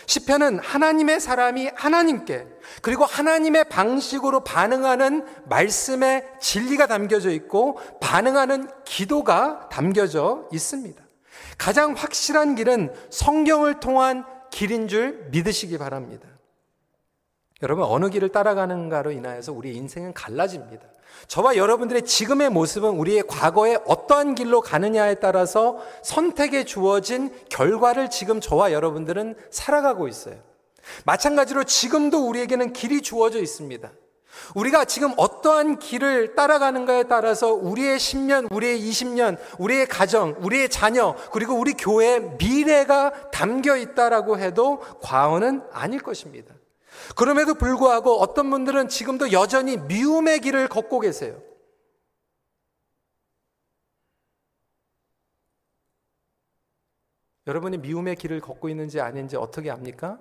시편은 0.05 0.59
하나님의 0.59 1.19
사람이 1.19 1.71
하나님께 1.75 2.47
그리고 2.81 3.03
하나님의 3.03 3.65
방식으로 3.65 4.41
반응하는 4.41 5.25
말씀의 5.45 6.25
진리가 6.39 6.87
담겨져 6.87 7.31
있고 7.31 7.79
반응하는 7.99 8.69
기도가 8.85 9.67
담겨져 9.69 10.47
있습니다. 10.53 11.06
가장 11.57 11.93
확실한 11.93 12.55
길은 12.55 12.93
성경을 13.09 13.79
통한 13.79 14.25
길인 14.51 14.87
줄 14.87 15.27
믿으시기 15.31 15.77
바랍니다. 15.77 16.27
여러분, 17.63 17.85
어느 17.85 18.09
길을 18.09 18.29
따라가는가로 18.29 19.11
인하여서 19.11 19.51
우리 19.51 19.75
인생은 19.75 20.13
갈라집니다. 20.13 20.85
저와 21.27 21.55
여러분들의 21.55 22.03
지금의 22.05 22.49
모습은 22.51 22.89
우리의 22.91 23.23
과거에 23.27 23.77
어떠한 23.85 24.35
길로 24.35 24.61
가느냐에 24.61 25.15
따라서 25.15 25.79
선택에 26.03 26.63
주어진 26.63 27.33
결과를 27.49 28.09
지금 28.09 28.39
저와 28.39 28.71
여러분들은 28.71 29.35
살아가고 29.49 30.07
있어요. 30.07 30.35
마찬가지로 31.05 31.63
지금도 31.63 32.27
우리에게는 32.27 32.73
길이 32.73 33.01
주어져 33.01 33.39
있습니다. 33.39 33.91
우리가 34.55 34.85
지금 34.85 35.13
어떠한 35.17 35.79
길을 35.79 36.35
따라가는가에 36.35 37.03
따라서 37.03 37.53
우리의 37.53 37.97
10년, 37.97 38.51
우리의 38.51 38.79
20년, 38.79 39.37
우리의 39.59 39.87
가정, 39.87 40.35
우리의 40.39 40.69
자녀, 40.69 41.15
그리고 41.31 41.55
우리 41.55 41.73
교회의 41.73 42.37
미래가 42.37 43.31
담겨 43.31 43.75
있다라고 43.75 44.39
해도 44.39 44.79
과언은 45.01 45.63
아닐 45.71 46.01
것입니다. 46.01 46.53
그럼에도 47.15 47.53
불구하고 47.53 48.19
어떤 48.19 48.49
분들은 48.49 48.89
지금도 48.89 49.31
여전히 49.31 49.77
미움의 49.77 50.39
길을 50.39 50.67
걷고 50.67 50.99
계세요. 50.99 51.41
여러분이 57.47 57.77
미움의 57.77 58.17
길을 58.17 58.41
걷고 58.41 58.67
있는지 58.67 58.99
아닌지 58.99 59.37
어떻게 59.37 59.71
압니까? 59.71 60.19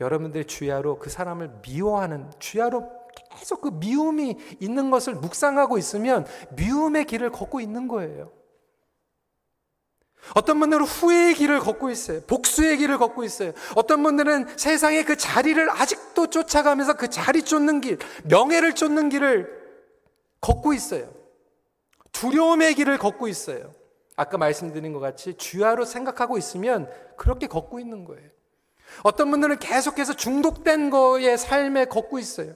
여러분들 0.00 0.44
주야로 0.46 0.98
그 0.98 1.10
사람을 1.10 1.60
미워하는 1.62 2.30
주야로 2.38 2.90
계속 3.36 3.60
그 3.60 3.68
미움이 3.68 4.36
있는 4.60 4.90
것을 4.90 5.14
묵상하고 5.14 5.78
있으면 5.78 6.26
미움의 6.56 7.04
길을 7.04 7.30
걷고 7.30 7.60
있는 7.60 7.86
거예요. 7.86 8.32
어떤 10.34 10.60
분들은 10.60 10.84
후회의 10.84 11.34
길을 11.34 11.60
걷고 11.60 11.90
있어요. 11.90 12.20
복수의 12.22 12.76
길을 12.76 12.98
걷고 12.98 13.24
있어요. 13.24 13.52
어떤 13.74 14.02
분들은 14.02 14.56
세상의 14.56 15.04
그 15.04 15.16
자리를 15.16 15.70
아직도 15.70 16.28
쫓아가면서 16.28 16.94
그 16.94 17.08
자리 17.08 17.42
쫓는 17.42 17.80
길, 17.80 17.98
명예를 18.24 18.74
쫓는 18.74 19.08
길을 19.08 19.60
걷고 20.40 20.72
있어요. 20.72 21.10
두려움의 22.12 22.74
길을 22.74 22.98
걷고 22.98 23.28
있어요. 23.28 23.74
아까 24.16 24.36
말씀드린 24.38 24.92
것 24.92 25.00
같이 25.00 25.34
주야로 25.34 25.84
생각하고 25.84 26.36
있으면 26.36 26.90
그렇게 27.16 27.46
걷고 27.46 27.80
있는 27.80 28.04
거예요. 28.04 28.28
어떤 29.02 29.30
분들은 29.30 29.58
계속해서 29.58 30.14
중독된 30.14 30.90
거의 30.90 31.36
삶에 31.36 31.86
걷고 31.86 32.18
있어요. 32.18 32.54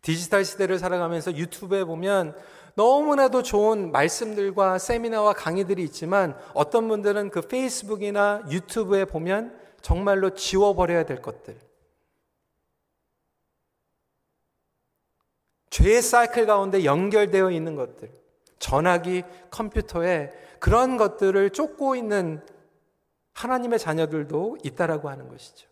디지털 0.00 0.44
시대를 0.44 0.78
살아가면서 0.78 1.36
유튜브에 1.36 1.84
보면 1.84 2.36
너무나도 2.74 3.42
좋은 3.42 3.92
말씀들과 3.92 4.78
세미나와 4.78 5.34
강의들이 5.34 5.82
있지만 5.84 6.36
어떤 6.54 6.88
분들은 6.88 7.30
그 7.30 7.42
페이스북이나 7.42 8.42
유튜브에 8.50 9.04
보면 9.04 9.56
정말로 9.80 10.30
지워버려야 10.30 11.04
될 11.04 11.20
것들. 11.20 11.56
죄의 15.70 16.02
사이클 16.02 16.46
가운데 16.46 16.84
연결되어 16.84 17.50
있는 17.50 17.76
것들. 17.76 18.10
전화기, 18.58 19.24
컴퓨터에 19.50 20.30
그런 20.60 20.96
것들을 20.96 21.50
쫓고 21.50 21.96
있는 21.96 22.44
하나님의 23.34 23.78
자녀들도 23.78 24.58
있다라고 24.62 25.08
하는 25.08 25.28
것이죠. 25.28 25.68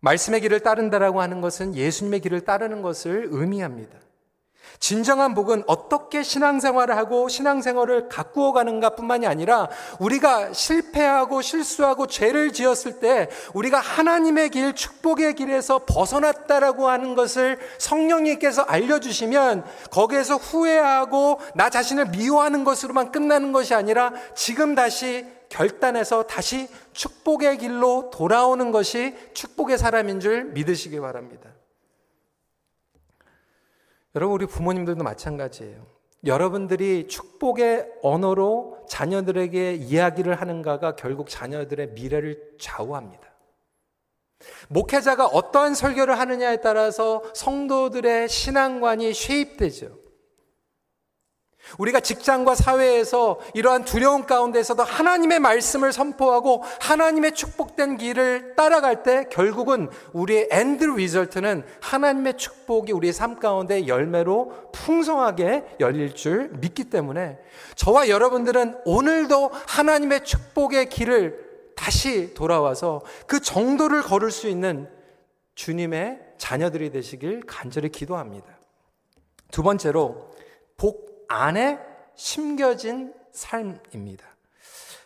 말씀의 0.00 0.40
길을 0.40 0.60
따른다라고 0.60 1.20
하는 1.20 1.40
것은 1.40 1.74
예수님의 1.74 2.20
길을 2.20 2.42
따르는 2.42 2.82
것을 2.82 3.28
의미합니다. 3.30 3.98
진정한 4.80 5.34
복은 5.34 5.64
어떻게 5.66 6.22
신앙생활을 6.22 6.96
하고 6.96 7.28
신앙생활을 7.28 8.08
가꾸어 8.08 8.52
가는가 8.52 8.90
뿐만이 8.90 9.26
아니라 9.26 9.68
우리가 9.98 10.52
실패하고 10.52 11.42
실수하고 11.42 12.06
죄를 12.06 12.52
지었을 12.52 13.00
때 13.00 13.28
우리가 13.54 13.78
하나님의 13.78 14.50
길, 14.50 14.74
축복의 14.74 15.34
길에서 15.34 15.80
벗어났다라고 15.86 16.88
하는 16.88 17.14
것을 17.14 17.58
성령님께서 17.78 18.62
알려주시면 18.62 19.64
거기에서 19.90 20.36
후회하고 20.36 21.40
나 21.54 21.70
자신을 21.70 22.06
미워하는 22.06 22.64
것으로만 22.64 23.12
끝나는 23.12 23.52
것이 23.52 23.74
아니라 23.74 24.12
지금 24.34 24.74
다시 24.74 25.26
결단해서 25.48 26.24
다시 26.24 26.68
축복의 26.92 27.58
길로 27.58 28.10
돌아오는 28.12 28.70
것이 28.70 29.14
축복의 29.34 29.78
사람인 29.78 30.20
줄 30.20 30.44
믿으시기 30.44 31.00
바랍니다. 31.00 31.57
여러분, 34.14 34.34
우리 34.34 34.46
부모님들도 34.46 35.04
마찬가지예요. 35.04 35.86
여러분들이 36.24 37.06
축복의 37.06 37.86
언어로 38.02 38.86
자녀들에게 38.88 39.74
이야기를 39.74 40.40
하는가가 40.40 40.96
결국 40.96 41.28
자녀들의 41.28 41.92
미래를 41.92 42.56
좌우합니다. 42.58 43.28
목회자가 44.68 45.26
어떠한 45.26 45.74
설교를 45.74 46.18
하느냐에 46.18 46.60
따라서 46.60 47.22
성도들의 47.34 48.28
신앙관이 48.28 49.12
shape되죠. 49.12 50.07
우리가 51.76 52.00
직장과 52.00 52.54
사회에서 52.54 53.38
이러한 53.54 53.84
두려움 53.84 54.24
가운데서도 54.24 54.82
하나님의 54.82 55.38
말씀을 55.40 55.92
선포하고 55.92 56.64
하나님의 56.80 57.32
축복된 57.32 57.98
길을 57.98 58.54
따라갈 58.56 59.02
때 59.02 59.26
결국은 59.30 59.90
우리의 60.12 60.48
end 60.50 60.84
result는 60.84 61.64
하나님의 61.80 62.38
축복이 62.38 62.92
우리의 62.92 63.12
삶 63.12 63.38
가운데 63.38 63.86
열매로 63.86 64.70
풍성하게 64.72 65.76
열릴 65.80 66.14
줄 66.14 66.48
믿기 66.60 66.84
때문에 66.84 67.38
저와 67.74 68.08
여러분들은 68.08 68.80
오늘도 68.84 69.50
하나님의 69.66 70.24
축복의 70.24 70.88
길을 70.88 71.48
다시 71.76 72.34
돌아와서 72.34 73.02
그 73.26 73.40
정도를 73.40 74.02
걸을 74.02 74.30
수 74.30 74.48
있는 74.48 74.88
주님의 75.54 76.20
자녀들이 76.38 76.90
되시길 76.90 77.42
간절히 77.46 77.90
기도합니다. 77.90 78.58
두 79.50 79.62
번째로 79.62 80.30
복 80.76 81.07
안에 81.28 81.78
심겨진 82.14 83.14
삶입니다. 83.32 84.24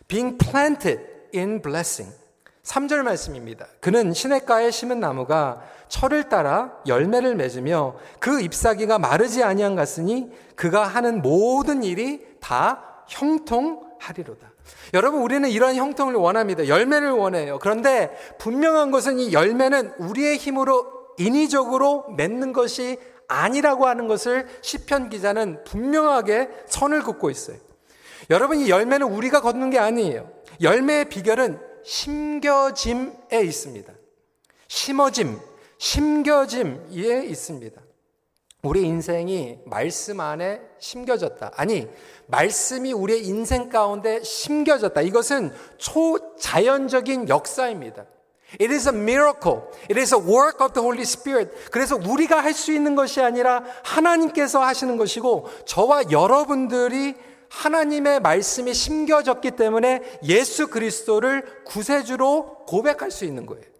Being 0.08 0.38
planted 0.38 1.02
in 1.34 1.60
blessing. 1.60 2.14
3절 2.62 3.02
말씀입니다. 3.02 3.66
그는 3.80 4.12
시냇가에 4.12 4.70
심은 4.70 5.00
나무가 5.00 5.62
철을 5.88 6.28
따라 6.28 6.72
열매를 6.86 7.34
맺으며 7.34 7.96
그 8.20 8.40
잎사귀가 8.40 8.98
마르지 8.98 9.42
아니한 9.42 9.74
같으니 9.74 10.30
그가 10.54 10.86
하는 10.86 11.20
모든 11.22 11.82
일이 11.82 12.24
다 12.40 13.04
형통하리로다. 13.08 14.52
여러분 14.94 15.22
우리는 15.22 15.48
이러한 15.48 15.74
형통을 15.74 16.14
원합니다. 16.14 16.68
열매를 16.68 17.10
원해요. 17.10 17.58
그런데 17.60 18.10
분명한 18.38 18.90
것은 18.90 19.18
이 19.18 19.32
열매는 19.32 19.94
우리의 19.98 20.36
힘으로 20.36 20.86
인위적으로 21.18 22.08
맺는 22.16 22.52
것이 22.52 22.98
아니라고 23.32 23.86
하는 23.86 24.08
것을 24.08 24.46
시편 24.60 25.08
기자는 25.08 25.64
분명하게 25.64 26.48
선을 26.66 27.02
긋고 27.02 27.30
있어요. 27.30 27.56
여러분 28.30 28.58
이 28.58 28.68
열매는 28.68 29.06
우리가 29.06 29.40
걷는 29.40 29.70
게 29.70 29.78
아니에요. 29.78 30.30
열매의 30.60 31.06
비결은 31.06 31.58
심겨짐에 31.84 33.40
있습니다. 33.42 33.92
심어짐, 34.68 35.38
심겨짐에 35.78 37.24
있습니다. 37.26 37.80
우리 38.62 38.82
인생이 38.82 39.58
말씀 39.66 40.20
안에 40.20 40.60
심겨졌다. 40.78 41.50
아니, 41.56 41.88
말씀이 42.28 42.92
우리의 42.92 43.26
인생 43.26 43.68
가운데 43.68 44.22
심겨졌다. 44.22 45.00
이것은 45.00 45.52
초자연적인 45.78 47.28
역사입니다. 47.28 48.06
It 48.60 48.72
is 48.72 48.88
a 48.88 48.92
miracle. 48.92 49.62
It 49.90 49.98
is 49.98 50.14
a 50.14 50.18
work 50.18 50.62
of 50.62 50.72
the 50.72 50.82
Holy 50.82 51.02
Spirit. 51.02 51.50
그래서 51.70 51.96
우리가 51.96 52.42
할 52.42 52.52
수 52.52 52.72
있는 52.72 52.94
것이 52.94 53.20
아니라 53.20 53.64
하나님께서 53.82 54.62
하시는 54.62 54.96
것이고 54.96 55.48
저와 55.64 56.10
여러분들이 56.10 57.14
하나님의 57.48 58.20
말씀이 58.20 58.72
심겨졌기 58.72 59.52
때문에 59.52 60.02
예수 60.24 60.68
그리스도를 60.68 61.44
구세주로 61.64 62.64
고백할 62.66 63.10
수 63.10 63.24
있는 63.24 63.46
거예요. 63.46 63.71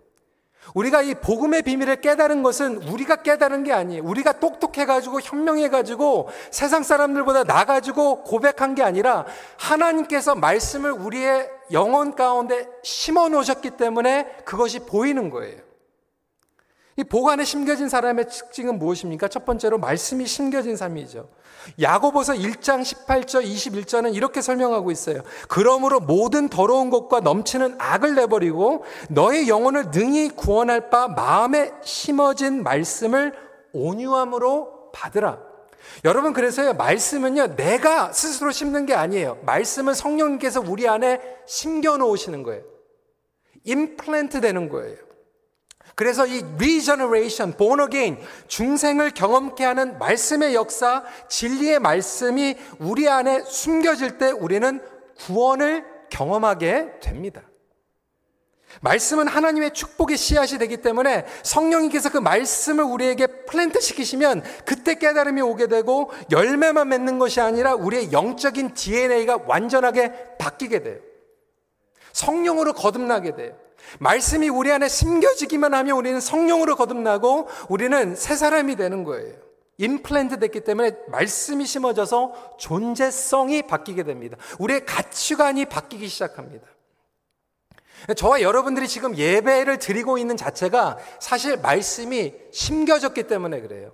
우리가 0.75 1.03
이 1.03 1.15
복음의 1.15 1.63
비밀을 1.63 2.01
깨달은 2.01 2.43
것은 2.43 2.77
우리가 2.89 3.17
깨달은 3.17 3.65
게 3.65 3.73
아니에요. 3.73 4.03
우리가 4.05 4.41
똑똑해가지고 4.41 5.21
현명해가지고 5.21 6.29
세상 6.51 6.83
사람들보다 6.83 7.45
나가지고 7.45 8.25
고백한 8.25 8.75
게 8.75 8.83
아니라 8.83 9.27
하나님께서 9.59 10.35
말씀을 10.35 10.93
우리의 10.93 11.51
영혼 11.73 12.15
가운데 12.15 12.67
심어 12.83 13.29
놓으셨기 13.29 13.71
때문에 13.73 14.27
그것이 14.45 14.81
보이는 14.81 15.31
거예요. 15.31 15.72
이 16.97 17.05
보관에 17.05 17.45
심겨진 17.45 17.89
사람의 17.89 18.29
특징은 18.29 18.79
무엇입니까? 18.79 19.29
첫 19.29 19.45
번째로 19.45 19.79
말씀이 19.79 20.27
심겨진 20.27 20.77
삶이죠. 20.77 21.29
야고보서 21.81 22.35
1장 22.35 22.83
18절 22.83 23.47
21절은 23.47 24.15
이렇게 24.15 24.43
설명하고 24.43 24.91
있어요. 24.91 25.23
그러므로 25.49 26.01
모든 26.01 26.49
더러운 26.49 26.91
것과 26.91 27.21
넘치는 27.21 27.77
악을 27.79 28.15
내버리고 28.17 28.85
너의 29.09 29.49
영혼을 29.49 29.87
능히 29.91 30.29
구원할 30.29 30.91
바 30.91 31.09
마음에 31.09 31.73
심어진 31.83 32.63
말씀을 32.63 33.33
온유함으로 33.73 34.91
받으라. 34.93 35.39
여러분 36.05 36.33
그래서요 36.33 36.75
말씀은요 36.75 37.57
내가 37.57 38.13
스스로 38.13 38.51
심는 38.51 38.87
게 38.87 38.95
아니에요. 38.95 39.39
말씀은 39.47 39.95
성령님께서 39.95 40.61
우리 40.61 40.89
안에 40.89 41.21
심겨 41.47 41.97
놓으시는 41.97 42.43
거예요. 42.43 42.63
임플랜트 43.65 44.41
되는 44.41 44.69
거예요. 44.69 45.12
그래서 46.03 46.27
이 46.27 46.43
regeneration, 46.57 47.57
born 47.57 47.81
again, 47.81 48.21
중생을 48.49 49.13
경험케 49.13 49.63
하는 49.63 50.01
말씀의 50.01 50.53
역사, 50.53 51.05
진리의 51.29 51.79
말씀이 51.79 52.57
우리 52.81 53.09
안에 53.09 53.45
숨겨질 53.45 54.19
때 54.19 54.33
우리는 54.33 54.81
구원을 55.19 55.85
경험하게 56.11 56.99
됩니다. 57.01 57.43
말씀은 58.81 59.29
하나님의 59.29 59.75
축복의 59.75 60.17
씨앗이 60.17 60.59
되기 60.59 60.79
때문에 60.79 61.25
성령님께서 61.45 62.11
그 62.11 62.19
말씀을 62.19 62.83
우리에게 62.83 63.29
플랜트 63.47 63.81
시키시면 63.81 64.43
그때 64.65 64.97
깨달음이 64.97 65.41
오게 65.41 65.69
되고 65.69 66.11
열매만 66.33 66.89
맺는 66.89 67.21
것이 67.21 67.41
아니라 67.41 67.77
우리의 67.77 68.11
영적인 68.11 68.75
DNA가 68.75 69.45
완전하게 69.47 70.37
바뀌게 70.39 70.83
돼요. 70.83 70.99
성령으로 72.13 72.73
거듭나게 72.73 73.37
돼요. 73.37 73.57
말씀이 73.99 74.49
우리 74.49 74.71
안에 74.71 74.89
심겨지기만 74.89 75.75
하면 75.75 75.97
우리는 75.97 76.21
성령으로 76.21 76.77
거듭나고 76.77 77.49
우리는 77.69 78.15
새 78.15 78.37
사람이 78.37 78.77
되는 78.77 79.05
거예요. 79.05 79.35
임플랜트 79.79 80.39
됐기 80.39 80.61
때문에 80.61 80.93
말씀이 81.09 81.65
심어져서 81.67 82.57
존재성이 82.59 83.63
바뀌게 83.63 84.05
됩니다. 84.05 84.37
우리의 84.59 84.85
가치관이 84.87 85.67
바뀌기 85.67 86.09
시작합니다. 86.09 86.67
저와 88.17 88.43
여러분들이 88.43 88.89
지금 88.89 89.17
예배를 89.17 89.79
드리고 89.79 90.19
있는 90.19 90.37
자체가 90.37 90.99
사실 91.21 91.57
말씀이 91.57 92.35
심겨졌기 92.53 93.25
때문에 93.25 93.61
그래요. 93.61 93.93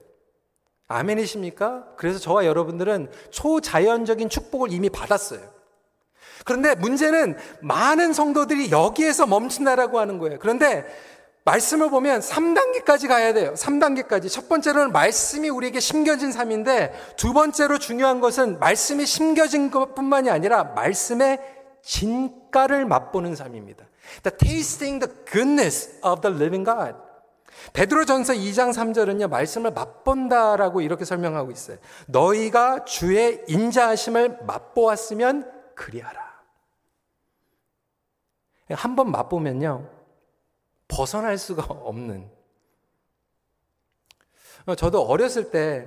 아멘이십니까? 0.88 1.94
그래서 1.96 2.18
저와 2.18 2.46
여러분들은 2.46 3.11
초자연적인 3.31 4.31
축복을 4.31 4.72
이미 4.72 4.88
받았어요. 4.88 5.58
그런데 6.44 6.74
문제는 6.74 7.37
많은 7.61 8.12
성도들이 8.12 8.70
여기에서 8.70 9.27
멈춘다라고 9.27 9.98
하는 9.98 10.18
거예요. 10.18 10.38
그런데 10.38 10.85
말씀을 11.44 11.88
보면 11.88 12.20
3단계까지 12.20 13.09
가야 13.09 13.33
돼요. 13.33 13.55
3단계까지. 13.55 14.31
첫 14.31 14.48
번째로는 14.48 14.92
말씀이 14.92 15.48
우리에게 15.48 15.81
심겨진 15.81 16.31
삶인데 16.31 16.92
두 17.16 17.33
번째로 17.33 17.79
중요한 17.79 18.20
것은 18.20 18.59
말씀이 18.59 19.07
심겨진 19.07 19.70
것뿐만이 19.70 20.29
아니라 20.29 20.64
말씀의 20.64 21.40
진가를 21.83 22.85
맛보는 22.85 23.35
삶입니다. 23.35 23.87
The 24.22 24.37
tasting 24.37 25.05
the 25.05 25.24
goodness 25.31 26.01
of 26.05 26.20
the 26.20 26.37
living 26.37 26.64
God. 26.64 26.94
베드로전서 27.72 28.35
2장 28.35 28.72
3절은요. 28.72 29.29
말씀을 29.29 29.70
맛본다라고 29.72 30.83
이렇게 30.83 31.05
설명하고 31.05 31.51
있어요. 31.51 31.79
너희가 32.07 32.85
주의 32.85 33.42
인자하심을 33.48 34.40
맛보았으면 34.46 35.51
그리하라. 35.74 36.28
한 38.70 38.96
번 38.96 39.11
맛보면요. 39.11 39.88
벗어날 40.88 41.38
수가 41.38 41.62
없는. 41.64 42.31
저도 44.76 45.02
어렸을 45.02 45.50
때 45.50 45.87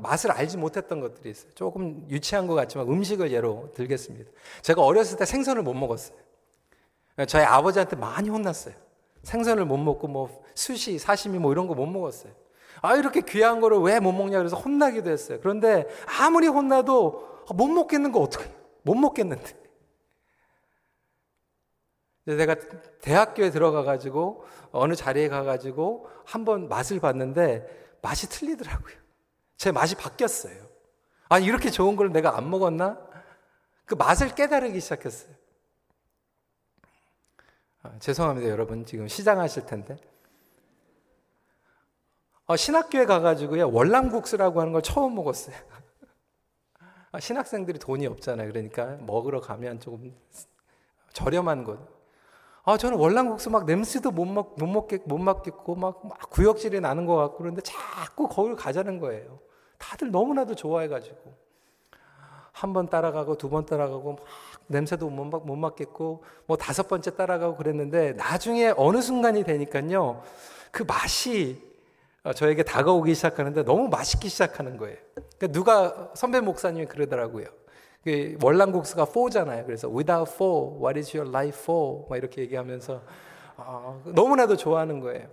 맛을 0.00 0.30
알지 0.32 0.56
못했던 0.56 1.00
것들이 1.00 1.30
있어요. 1.30 1.50
조금 1.52 2.06
유치한 2.08 2.46
것 2.46 2.54
같지만 2.54 2.88
음식을 2.88 3.32
예로 3.32 3.70
들겠습니다. 3.74 4.30
제가 4.62 4.82
어렸을 4.82 5.18
때 5.18 5.26
생선을 5.26 5.62
못 5.62 5.74
먹었어요. 5.74 6.16
저희 7.28 7.44
아버지한테 7.44 7.96
많이 7.96 8.30
혼났어요. 8.30 8.74
생선을 9.22 9.64
못 9.66 9.76
먹고 9.76 10.08
뭐 10.08 10.42
수시, 10.54 10.98
사시미 10.98 11.38
뭐 11.38 11.52
이런 11.52 11.66
거 11.66 11.74
못 11.74 11.86
먹었어요. 11.86 12.32
아, 12.82 12.96
이렇게 12.96 13.20
귀한 13.20 13.60
거를 13.60 13.78
왜 13.78 14.00
못 14.00 14.12
먹냐 14.12 14.38
그래서 14.38 14.56
혼나기도 14.56 15.10
했어요. 15.10 15.38
그런데 15.40 15.86
아무리 16.18 16.46
혼나도 16.48 17.44
못 17.54 17.66
먹겠는 17.68 18.10
거 18.12 18.20
어떻게, 18.20 18.50
못 18.82 18.94
먹겠는데. 18.94 19.63
내가 22.24 22.56
대학교에 23.00 23.50
들어가가지고 23.50 24.44
어느 24.72 24.94
자리에 24.94 25.28
가가지고 25.28 26.08
한번 26.24 26.68
맛을 26.68 27.00
봤는데 27.00 27.98
맛이 28.02 28.28
틀리더라고요. 28.28 28.94
제 29.56 29.70
맛이 29.72 29.94
바뀌었어요. 29.94 30.56
아, 31.28 31.38
이렇게 31.38 31.70
좋은 31.70 31.96
걸 31.96 32.12
내가 32.12 32.36
안 32.36 32.48
먹었나? 32.50 32.98
그 33.84 33.94
맛을 33.94 34.34
깨달기 34.34 34.80
시작했어요. 34.80 35.34
아, 37.82 37.98
죄송합니다, 37.98 38.48
여러분. 38.48 38.86
지금 38.86 39.08
시장하실 39.08 39.66
텐데. 39.66 39.96
어, 42.46 42.56
신학교에 42.56 43.06
가가지고요, 43.06 43.70
월남국수라고 43.70 44.60
하는 44.60 44.72
걸 44.72 44.82
처음 44.82 45.14
먹었어요. 45.14 45.56
아, 47.12 47.20
신학생들이 47.20 47.78
돈이 47.78 48.06
없잖아요. 48.06 48.50
그러니까 48.50 48.96
먹으러 49.00 49.40
가면 49.40 49.80
조금 49.80 50.14
저렴한 51.12 51.64
것. 51.64 51.93
아, 52.64 52.76
저는 52.78 52.98
월남국수 52.98 53.50
막 53.50 53.66
냄새도 53.66 54.10
못, 54.10 54.24
먹, 54.24 54.54
못, 54.58 54.66
먹겠, 54.66 55.02
못 55.04 55.18
맡겠고, 55.18 55.74
막, 55.74 56.00
막 56.06 56.30
구역질이 56.30 56.80
나는 56.80 57.04
것 57.04 57.14
같고, 57.16 57.38
그런데 57.38 57.60
자꾸 57.62 58.26
거기를 58.28 58.56
가자는 58.56 59.00
거예요. 59.00 59.38
다들 59.78 60.10
너무나도 60.10 60.54
좋아해가지고. 60.54 61.44
한 62.52 62.72
번 62.72 62.88
따라가고, 62.88 63.36
두 63.36 63.50
번 63.50 63.66
따라가고, 63.66 64.12
막 64.14 64.24
냄새도 64.68 65.10
못, 65.10 65.24
맡, 65.24 65.44
못 65.46 65.56
맡겠고, 65.56 66.24
뭐 66.46 66.56
다섯 66.56 66.88
번째 66.88 67.14
따라가고 67.14 67.56
그랬는데, 67.56 68.12
나중에 68.14 68.72
어느 68.78 69.02
순간이 69.02 69.44
되니까요, 69.44 70.22
그 70.70 70.84
맛이 70.84 71.62
어, 72.22 72.32
저에게 72.32 72.62
다가오기 72.62 73.14
시작하는데 73.14 73.64
너무 73.64 73.88
맛있기 73.88 74.30
시작하는 74.30 74.78
거예요. 74.78 74.96
그러니까 75.36 75.48
누가 75.48 76.10
선배 76.14 76.40
목사님이 76.40 76.86
그러더라고요. 76.86 77.46
그 78.04 78.36
월남국수가 78.42 79.06
4잖아요. 79.06 79.64
그래서 79.64 79.88
without 79.88 80.30
four, 80.30 80.76
what 80.82 80.98
is 80.98 81.16
your 81.16 81.28
life 81.30 81.58
for? 81.62 82.04
막 82.08 82.16
이렇게 82.18 82.42
얘기하면서 82.42 83.00
아, 83.56 83.98
너무나도 84.04 84.56
좋아하는 84.56 85.00
거예요. 85.00 85.26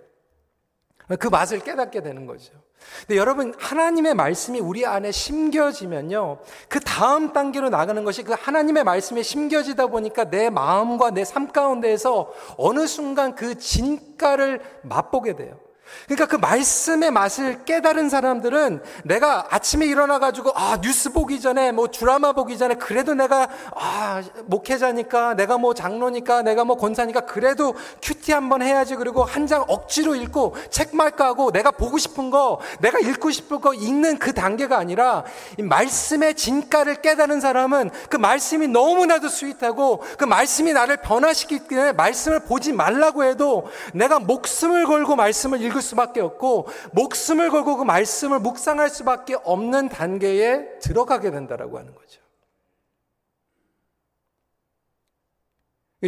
그 1.19 1.27
맛을 1.27 1.60
깨닫게 1.60 2.01
되는 2.01 2.25
거죠. 2.25 2.53
근데 3.01 3.17
여러분, 3.17 3.53
하나님의 3.57 4.13
말씀이 4.15 4.60
우리 4.60 4.86
안에 4.86 5.12
심겨지면요. 5.12 6.39
그 6.69 6.79
다음 6.79 7.34
단계로 7.34 7.69
나가는 7.69 8.01
것이 8.05 8.23
그 8.23 8.34
하나님의 8.38 8.86
말씀에 8.86 9.21
심겨지다 9.21 9.88
보니까 9.88 10.29
내 10.29 10.49
마음과 10.49 11.12
내 11.12 11.23
삶 11.25 11.51
가운데에서 11.51 12.31
어느 12.57 12.88
순간 12.88 13.36
그 13.36 13.57
진가를 13.57 14.62
맛보게 14.84 15.36
돼요. 15.36 15.60
그러니까 16.06 16.25
그 16.25 16.36
말씀의 16.36 17.12
맛을 17.12 17.63
깨달은 17.65 18.10
사람들은 18.10 18.82
내가 19.04 19.47
아침에 19.49 19.86
일어나가지고, 19.86 20.51
아, 20.56 20.80
뉴스 20.82 21.12
보기 21.12 21.39
전에, 21.39 21.71
뭐 21.71 21.89
드라마 21.89 22.32
보기 22.34 22.58
전에, 22.58 22.75
그래도 22.75 23.13
내가, 23.13 23.47
아, 23.75 24.23
목회자니까, 24.45 25.36
내가 25.36 25.58
뭐 25.58 25.73
장로니까, 25.73 26.41
내가 26.41 26.63
뭐 26.63 26.77
권사니까, 26.77 27.21
그래도 27.21 27.75
QT 28.02 28.32
한번 28.32 28.62
해야지. 28.62 28.95
그리고 28.95 29.23
한 29.23 29.41
장 29.51 29.65
억지로 29.67 30.15
읽고, 30.15 30.56
책 30.69 30.95
말까 30.95 31.25
하고, 31.25 31.51
내가 31.51 31.71
보고 31.71 31.97
싶은 31.97 32.30
거, 32.30 32.60
내가 32.80 32.99
읽고 32.99 33.32
싶은 33.32 33.60
거 33.60 33.73
읽는 33.73 34.17
그 34.17 34.34
단계가 34.34 34.77
아니라, 34.77 35.25
이 35.58 35.63
말씀의 35.63 36.36
진가를 36.36 37.01
깨달은 37.01 37.41
사람은 37.41 37.89
그 38.10 38.17
말씀이 38.17 38.67
너무나도 38.67 39.27
sweet하고, 39.28 40.04
그 40.17 40.23
말씀이 40.25 40.71
나를 40.73 40.97
변화시키기 40.97 41.67
때문에 41.67 41.91
말씀을 41.93 42.41
보지 42.41 42.71
말라고 42.71 43.23
해도, 43.25 43.69
내가 43.93 44.19
목숨을 44.19 44.86
걸고 44.86 45.15
말씀을 45.15 45.62
읽을 45.62 45.81
수밖에 45.82 46.22
없고 46.22 46.67
목숨을 46.94 47.50
걸고 47.50 47.78
그 47.78 47.84
말씀을 47.84 48.39
묵상할 48.39 48.89
수밖에 48.89 49.36
없는 49.44 49.89
단계에 49.89 50.80
들어가게 50.80 51.32
된다라고 51.32 51.78
하는 51.78 51.94
거죠. 51.96 52.22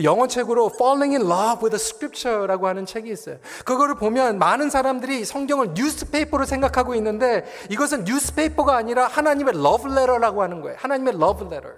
영어 0.02 0.26
책으로 0.26 0.72
Falling 0.74 1.16
in 1.16 1.22
Love 1.22 1.62
with 1.64 1.70
the 1.70 1.76
Scripture라고 1.76 2.68
하는 2.68 2.86
책이 2.86 3.12
있어요. 3.12 3.38
그거를 3.64 3.94
보면 3.96 4.40
많은 4.40 4.72
사람들이 4.72 5.24
성경을 5.24 5.74
뉴스페이퍼로 5.76 6.46
생각하고 6.46 6.96
있는데 6.96 7.46
이것은 7.70 8.06
뉴스페이퍼가 8.06 8.76
아니라 8.76 9.06
하나님의 9.06 9.54
letter라고 9.56 10.42
하는 10.42 10.62
거예요. 10.62 10.78
하나님의 10.80 11.14
letter. 11.14 11.76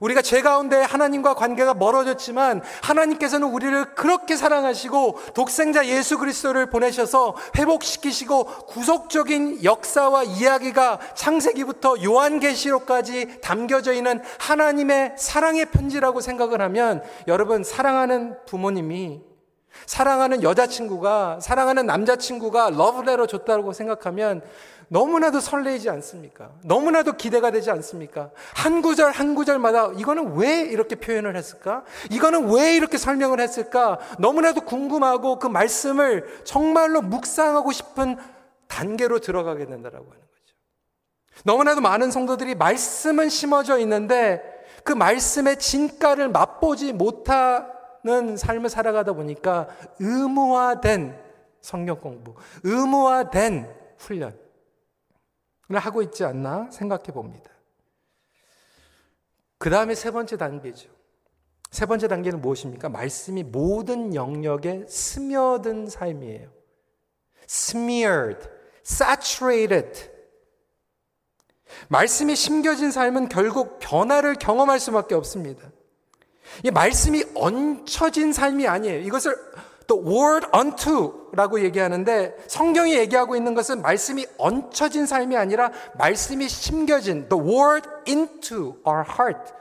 우리가 0.00 0.22
죄 0.22 0.42
가운데 0.42 0.82
하나님과 0.82 1.34
관계가 1.34 1.74
멀어졌지만 1.74 2.62
하나님께서는 2.82 3.48
우리를 3.48 3.94
그렇게 3.94 4.36
사랑하시고 4.36 5.20
독생자 5.34 5.86
예수 5.86 6.18
그리스도를 6.18 6.66
보내셔서 6.66 7.36
회복시키시고 7.56 8.44
구속적인 8.66 9.64
역사와 9.64 10.24
이야기가 10.24 10.98
창세기부터 11.14 12.02
요한계시록까지 12.02 13.40
담겨져 13.40 13.92
있는 13.92 14.22
하나님의 14.38 15.14
사랑의 15.16 15.66
편지라고 15.66 16.20
생각을 16.20 16.60
하면 16.60 17.02
여러분 17.28 17.62
사랑하는 17.62 18.36
부모님이 18.46 19.34
사랑하는 19.86 20.42
여자친구가 20.42 21.40
사랑하는 21.40 21.86
남자친구가 21.86 22.70
러브레터 22.70 23.26
줬다고 23.26 23.72
생각하면 23.72 24.42
너무나도 24.88 25.40
설레이지 25.40 25.90
않습니까? 25.90 26.50
너무나도 26.64 27.14
기대가 27.14 27.50
되지 27.50 27.70
않습니까? 27.70 28.30
한 28.54 28.82
구절 28.82 29.12
한 29.12 29.34
구절마다 29.34 29.92
이거는 29.96 30.36
왜 30.36 30.62
이렇게 30.62 30.96
표현을 30.96 31.36
했을까? 31.36 31.84
이거는 32.10 32.52
왜 32.52 32.74
이렇게 32.74 32.98
설명을 32.98 33.40
했을까? 33.40 33.98
너무나도 34.18 34.62
궁금하고 34.62 35.38
그 35.38 35.46
말씀을 35.46 36.42
정말로 36.44 37.02
묵상하고 37.02 37.72
싶은 37.72 38.16
단계로 38.68 39.20
들어가게 39.20 39.66
된다라고 39.66 40.04
하는 40.04 40.20
거죠. 40.20 40.54
너무나도 41.44 41.80
많은 41.80 42.10
성도들이 42.10 42.54
말씀은 42.54 43.28
심어져 43.28 43.78
있는데 43.78 44.42
그 44.84 44.92
말씀의 44.92 45.58
진가를 45.58 46.28
맛보지 46.28 46.92
못하는 46.92 48.36
삶을 48.36 48.68
살아가다 48.68 49.14
보니까 49.14 49.68
의무화된 49.98 51.18
성경 51.60 51.98
공부, 51.98 52.34
의무화된 52.62 53.66
훈련, 53.98 54.43
하고 55.70 56.02
있지 56.02 56.24
않나 56.24 56.70
생각해 56.70 57.04
봅니다. 57.04 57.50
그 59.58 59.70
다음에 59.70 59.94
세 59.94 60.10
번째 60.10 60.36
단계죠. 60.36 60.90
세 61.70 61.86
번째 61.86 62.06
단계는 62.06 62.40
무엇입니까? 62.40 62.88
말씀이 62.88 63.42
모든 63.42 64.14
영역에 64.14 64.84
스며든 64.88 65.88
삶이에요. 65.88 66.50
smeared, 67.48 68.48
saturated. 68.84 70.10
말씀이 71.88 72.36
심겨진 72.36 72.90
삶은 72.90 73.28
결국 73.28 73.78
변화를 73.80 74.34
경험할 74.34 74.78
수밖에 74.78 75.14
없습니다. 75.14 75.70
이 76.62 76.70
말씀이 76.70 77.24
얹혀진 77.34 78.32
삶이 78.32 78.68
아니에요. 78.68 79.00
이것을 79.00 79.34
the 79.86 80.02
word 80.02 80.46
unto라고 80.54 81.60
얘기하는데 81.60 82.36
성경이 82.46 82.94
얘기하고 82.94 83.36
있는 83.36 83.54
것은 83.54 83.82
말씀이 83.82 84.26
얹혀진 84.38 85.06
삶이 85.06 85.36
아니라 85.36 85.70
말씀이 85.98 86.48
심겨진 86.48 87.28
the 87.28 87.42
word 87.42 87.88
into 88.06 88.76
our 88.86 89.04
heart. 89.08 89.52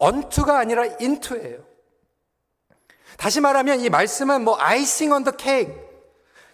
unto가 0.00 0.58
아니라 0.58 0.82
into예요. 1.00 1.58
다시 3.16 3.40
말하면 3.40 3.80
이 3.80 3.90
말씀은 3.90 4.42
뭐 4.42 4.56
icing 4.58 5.12
on 5.12 5.24
the 5.24 5.36
cake, 5.38 5.74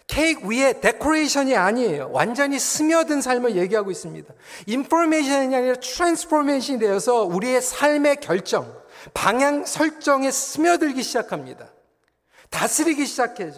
케이크 0.07 0.47
위에 0.47 0.79
데코레이션이 0.81 1.55
아니에요. 1.55 2.09
완전히 2.11 2.59
스며든 2.59 3.21
삶을 3.21 3.55
얘기하고 3.55 3.91
있습니다. 3.91 4.33
information이 4.67 5.55
아니라 5.55 5.75
transformation이 5.75 6.79
되어서 6.79 7.23
우리의 7.23 7.61
삶의 7.61 8.17
결정, 8.17 8.71
방향 9.13 9.65
설정에 9.65 10.29
스며들기 10.29 11.01
시작합니다. 11.01 11.67
다스리기 12.51 13.07
시작해요. 13.07 13.51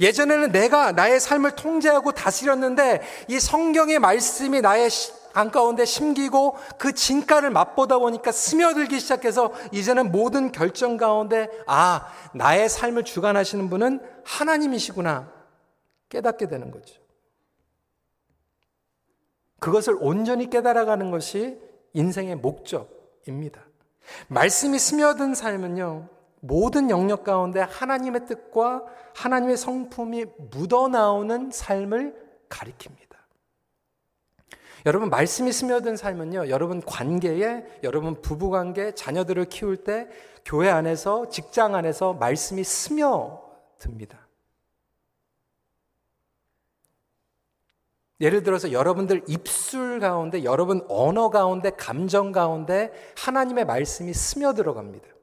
예전에는 0.00 0.52
내가 0.52 0.92
나의 0.92 1.20
삶을 1.20 1.56
통제하고 1.56 2.12
다스렸는데 2.12 3.02
이 3.28 3.40
성경의 3.40 3.98
말씀이 3.98 4.60
나의 4.60 4.88
안 5.34 5.50
가운데 5.50 5.84
심기고 5.84 6.56
그 6.78 6.94
진가를 6.94 7.50
맛보다 7.50 7.98
보니까 7.98 8.30
스며들기 8.30 9.00
시작해서 9.00 9.52
이제는 9.72 10.12
모든 10.12 10.52
결정 10.52 10.96
가운데 10.96 11.48
아, 11.66 12.08
나의 12.34 12.68
삶을 12.68 13.04
주관하시는 13.04 13.68
분은 13.68 14.00
하나님이시구나 14.24 15.32
깨닫게 16.08 16.48
되는 16.48 16.70
거죠. 16.70 17.02
그것을 19.58 19.96
온전히 20.00 20.50
깨달아가는 20.50 21.10
것이 21.10 21.58
인생의 21.94 22.36
목적입니다. 22.36 23.62
말씀이 24.28 24.78
스며든 24.78 25.34
삶은요, 25.34 26.08
모든 26.46 26.90
영역 26.90 27.24
가운데 27.24 27.60
하나님의 27.60 28.26
뜻과 28.26 28.84
하나님의 29.14 29.56
성품이 29.56 30.26
묻어나오는 30.50 31.50
삶을 31.50 32.14
가리킵니다. 32.50 33.14
여러분, 34.86 35.08
말씀이 35.08 35.50
스며든 35.50 35.96
삶은요, 35.96 36.50
여러분 36.50 36.82
관계에, 36.82 37.64
여러분 37.82 38.20
부부 38.20 38.50
관계, 38.50 38.94
자녀들을 38.94 39.46
키울 39.46 39.78
때, 39.78 40.06
교회 40.44 40.68
안에서, 40.68 41.30
직장 41.30 41.74
안에서 41.74 42.12
말씀이 42.12 42.62
스며듭니다. 42.62 44.28
예를 48.20 48.42
들어서 48.42 48.70
여러분들 48.70 49.24
입술 49.28 49.98
가운데, 49.98 50.44
여러분 50.44 50.84
언어 50.90 51.30
가운데, 51.30 51.70
감정 51.70 52.32
가운데 52.32 52.92
하나님의 53.16 53.64
말씀이 53.64 54.12
스며들어갑니다. 54.12 55.13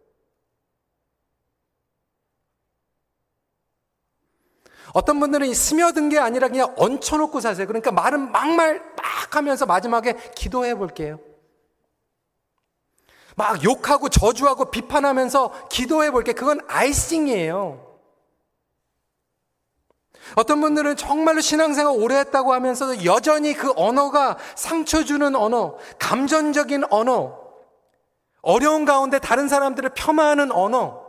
어떤 4.93 5.19
분들은 5.19 5.53
스며든 5.53 6.09
게 6.09 6.19
아니라 6.19 6.47
그냥 6.47 6.73
얹혀놓고 6.77 7.39
사세요. 7.39 7.67
그러니까 7.67 7.91
말은 7.91 8.31
막말 8.31 8.81
막 8.95 9.35
하면서 9.35 9.65
마지막에 9.65 10.13
기도해 10.35 10.75
볼게요. 10.75 11.19
막 13.35 13.63
욕하고 13.63 14.09
저주하고 14.09 14.65
비판하면서 14.71 15.69
기도해 15.69 16.11
볼게. 16.11 16.33
그건 16.33 16.59
아이싱이에요. 16.67 17.91
어떤 20.35 20.61
분들은 20.61 20.95
정말로 20.95 21.41
신앙생활 21.41 21.93
오래 21.97 22.17
했다고 22.17 22.53
하면서도 22.53 23.05
여전히 23.05 23.53
그 23.53 23.73
언어가 23.75 24.37
상처 24.55 25.03
주는 25.03 25.35
언어, 25.35 25.75
감정적인 25.99 26.85
언어, 26.89 27.39
어려운 28.41 28.85
가운데 28.85 29.19
다른 29.19 29.47
사람들을 29.47 29.91
폄하하는 29.93 30.51
언어, 30.51 31.00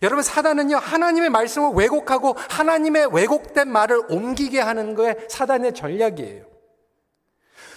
여러분 0.00 0.22
사단은요 0.22 0.78
하나님의 0.78 1.30
말씀을 1.30 1.72
왜곡하고 1.74 2.34
하나님의 2.48 3.10
왜곡된 3.12 3.68
말을 3.68 4.02
옮기게 4.08 4.60
하는 4.60 4.94
거에 4.94 5.16
사단의 5.28 5.74
전략이에요. 5.74 6.52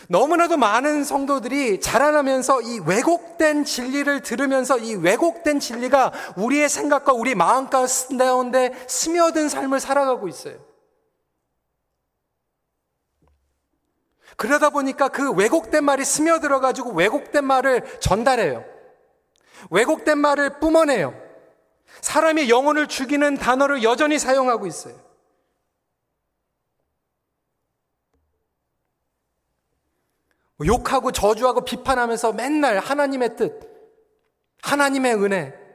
너무나도 0.08 0.58
많은 0.58 1.04
성도들이 1.04 1.82
자라나면서 1.82 2.62
이 2.62 2.80
왜곡된 2.80 3.66
진리를 3.66 4.22
들으면서 4.22 4.78
이 4.78 4.96
왜곡된 4.96 5.60
진리가 5.60 6.12
우리의 6.38 6.70
생각과 6.70 7.14
우리 7.14 7.34
마음 7.34 7.70
가운데 7.70 8.72
스며든 8.88 9.50
삶을 9.50 9.80
살아가고 9.80 10.28
있어요. 10.28 10.64
그러다 14.38 14.70
보니까 14.70 15.08
그 15.08 15.32
왜곡된 15.32 15.84
말이 15.84 16.04
스며들어가지고 16.04 16.92
왜곡된 16.92 17.44
말을 17.46 18.00
전달해요. 18.00 18.64
왜곡된 19.72 20.18
말을 20.18 20.60
뿜어내요. 20.60 21.25
사람의 22.02 22.50
영혼을 22.50 22.88
죽이는 22.88 23.36
단어를 23.36 23.84
여전히 23.84 24.20
사용하고 24.20 24.68
있어요. 24.68 25.06
욕하고 30.64 31.12
저주하고 31.12 31.66
비판하면서 31.66 32.34
맨날 32.34 32.80
하나님의 32.80 33.36
뜻, 33.36 33.60
하나님의 34.62 35.16
은혜, 35.16 35.66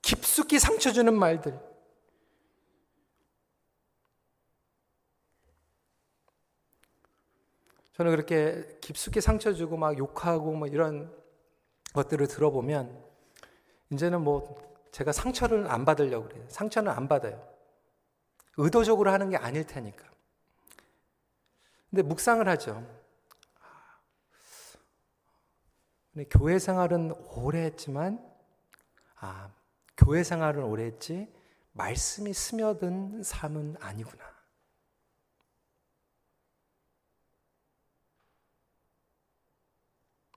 깊숙이 0.00 0.58
상처 0.58 0.92
주는 0.92 1.12
말들. 1.14 1.58
저는 7.94 8.10
그렇게 8.10 8.78
깊숙이 8.80 9.20
상처 9.20 9.52
주고 9.52 9.76
막 9.76 9.96
욕하고 9.96 10.52
뭐 10.52 10.66
이런 10.66 11.14
것들을 11.92 12.26
들어보면 12.26 13.04
이제는 13.90 14.22
뭐 14.22 14.56
제가 14.92 15.12
상처를 15.12 15.70
안 15.70 15.84
받으려고 15.84 16.28
그래요. 16.28 16.44
상처는 16.48 16.92
안 16.92 17.08
받아요. 17.08 17.42
의도적으로 18.56 19.10
하는 19.10 19.30
게 19.30 19.36
아닐 19.36 19.66
테니까. 19.66 20.08
근데 21.90 22.02
묵상을 22.02 22.46
하죠. 22.48 22.86
근데 26.12 26.28
교회 26.28 26.58
생활은 26.58 27.12
오래 27.34 27.62
했지만, 27.64 28.24
아, 29.16 29.50
교회 29.96 30.22
생활은 30.22 30.62
오래 30.62 30.84
했지, 30.84 31.32
말씀이 31.72 32.32
스며든 32.32 33.22
삶은 33.24 33.76
아니구나. 33.80 34.24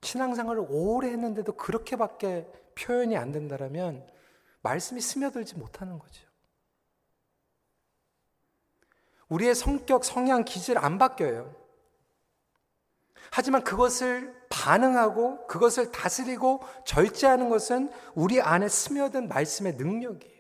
신앙생활을 0.02 0.66
오래 0.70 1.10
했는데도 1.10 1.54
그렇게밖에 1.54 2.48
표현이 2.78 3.18
안 3.18 3.32
된다면 3.32 4.08
말씀이 4.62 5.02
스며들지 5.02 5.56
못하는 5.56 5.98
거죠. 6.00 6.28
우리의 9.30 9.56
성격, 9.56 10.06
성향, 10.06 10.46
기질 10.46 10.78
안 10.78 10.98
바뀌어요. 10.98 11.54
하지만 13.32 13.64
그것을 13.64 14.34
반응하고 14.50 15.48
그것을 15.48 15.92
다스리고 15.92 16.62
절제하는 16.86 17.50
것은 17.50 17.92
우리 18.16 18.42
안에 18.42 18.70
스며든 18.70 19.28
말씀의 19.28 19.74
능력이에요. 19.74 20.37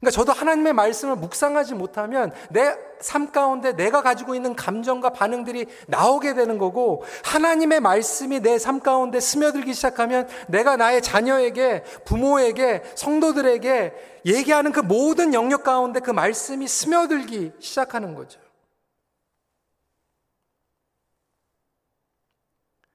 그러니까 0.00 0.10
저도 0.10 0.32
하나님의 0.32 0.72
말씀을 0.74 1.16
묵상하지 1.16 1.74
못하면 1.74 2.32
내 2.50 2.86
삶 2.98 3.30
가운데 3.30 3.72
내가 3.72 4.00
가지고 4.02 4.34
있는 4.34 4.56
감정과 4.56 5.10
반응들이 5.10 5.66
나오게 5.86 6.32
되는 6.34 6.56
거고 6.56 7.04
하나님의 7.24 7.80
말씀이 7.80 8.40
내 8.40 8.56
삶 8.58 8.80
가운데 8.80 9.20
스며들기 9.20 9.74
시작하면 9.74 10.26
내가 10.48 10.76
나의 10.76 11.02
자녀에게 11.02 11.82
부모에게 12.06 12.82
성도들에게 12.94 13.92
얘기하는 14.24 14.72
그 14.72 14.80
모든 14.80 15.34
영역 15.34 15.62
가운데 15.62 16.00
그 16.00 16.10
말씀이 16.10 16.66
스며들기 16.66 17.52
시작하는 17.60 18.14
거죠. 18.14 18.40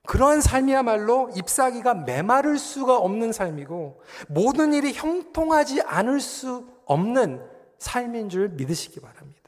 그러한 0.08 0.42
삶이야말로 0.42 1.30
ip사기가 1.36 1.94
메마를 1.94 2.58
수가 2.58 2.98
없는 2.98 3.32
삶이고 3.32 4.02
모든 4.28 4.74
일이 4.74 4.94
형통하지 4.94 5.82
않을 5.84 6.20
수 6.20 6.66
없는 6.92 7.42
삶인 7.80 8.30
줄 8.30 8.50
믿으시기 8.50 9.00
바랍니다. 9.00 9.42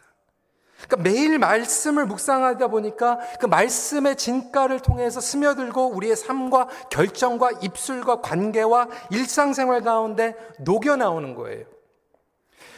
그러니까 0.88 1.10
매일 1.10 1.40
말씀을 1.40 2.06
묵상하다 2.06 2.68
보니까 2.68 3.20
그 3.40 3.46
말씀의 3.46 4.16
진가를 4.16 4.80
통해서 4.80 5.20
스며들고 5.20 5.88
우리의 5.96 6.16
삶과 6.16 6.68
결정과 6.90 7.52
입술과 7.52 8.22
관계와 8.22 8.88
일상생활 9.12 9.82
가운데 9.82 10.36
녹여 10.60 10.96
나오는 10.96 11.36
거예요. 11.36 11.66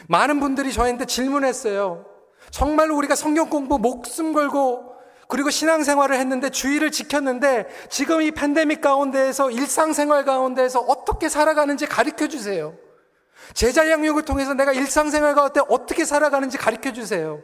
많은 0.08 0.40
분들이 0.40 0.72
저한테 0.72 1.04
질문했어요. 1.04 2.04
정말로 2.50 2.96
우리가 2.96 3.16
성경 3.16 3.50
공부 3.50 3.78
목숨 3.78 4.32
걸고 4.32 4.94
그리고 5.28 5.50
신앙생활을 5.50 6.16
했는데 6.16 6.50
주의를 6.50 6.92
지켰는데 6.92 7.66
지금 7.88 8.22
이 8.22 8.30
팬데믹 8.30 8.80
가운데에서 8.80 9.50
일상생활 9.50 10.24
가운데에서 10.24 10.80
어떻게 10.80 11.28
살아가는지 11.28 11.86
가르쳐 11.86 12.28
주세요. 12.28 12.74
제자 13.54 13.90
양육을 13.90 14.24
통해서 14.24 14.54
내가 14.54 14.72
일상생활 14.72 15.34
가운데 15.34 15.60
어떻게 15.68 16.04
살아가는지 16.04 16.58
가르쳐 16.58 16.92
주세요. 16.92 17.42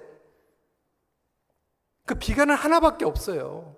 그 2.07 2.15
비결은 2.15 2.55
하나밖에 2.55 3.05
없어요. 3.05 3.77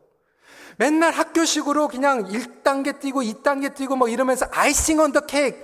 맨날 0.76 1.12
학교식으로 1.12 1.88
그냥 1.88 2.24
1단계 2.24 2.98
뛰고 2.98 3.22
2단계 3.22 3.74
뛰고 3.74 3.96
뭐 3.96 4.08
이러면서 4.08 4.46
아이싱 4.50 5.00
언더 5.00 5.20
케이크 5.26 5.62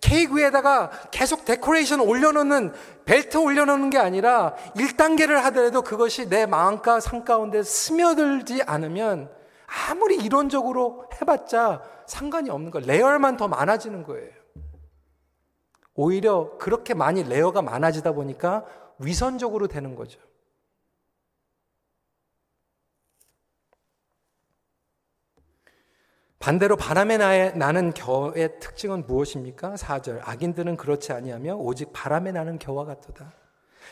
케이크 0.00 0.36
위에다가 0.36 0.90
계속 1.10 1.44
데코레이션 1.44 2.00
올려놓는 2.00 2.72
벨트 3.04 3.36
올려놓는 3.36 3.90
게 3.90 3.98
아니라 3.98 4.54
1단계를 4.76 5.34
하더라도 5.34 5.82
그것이 5.82 6.28
내 6.28 6.46
마음과 6.46 7.00
삶 7.00 7.24
가운데 7.24 7.62
스며들지 7.62 8.62
않으면 8.62 9.30
아무리 9.90 10.16
이론적으로 10.16 11.08
해봤자 11.20 11.82
상관이 12.06 12.48
없는 12.48 12.70
거예요. 12.70 12.86
layer만 12.86 13.36
더 13.36 13.48
많아지는 13.48 14.04
거예요. 14.04 14.37
오히려 16.00 16.56
그렇게 16.58 16.94
많이 16.94 17.24
layer가 17.24 17.60
많아지다 17.60 18.12
보니까 18.12 18.64
위선적으로 19.00 19.66
되는 19.66 19.96
거죠. 19.96 20.20
반대로 26.38 26.76
바람에 26.76 27.16
나는 27.56 27.92
겨의 27.92 28.60
특징은 28.60 29.08
무엇입니까? 29.08 29.74
4절. 29.74 30.20
악인들은 30.22 30.76
그렇지 30.76 31.12
아니하며 31.12 31.56
오직 31.56 31.92
바람에 31.92 32.30
나는 32.30 32.60
겨와 32.60 32.84
같도다. 32.84 33.32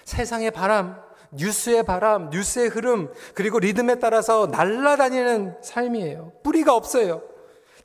세상의 0.04 0.52
바람, 0.52 1.02
뉴스의 1.32 1.82
바람, 1.82 2.30
뉴스의 2.30 2.68
흐름, 2.68 3.12
그리고 3.34 3.58
리듬에 3.58 3.98
따라서 3.98 4.46
날아다니는 4.46 5.60
삶이에요. 5.60 6.34
뿌리가 6.44 6.72
없어요. 6.72 7.24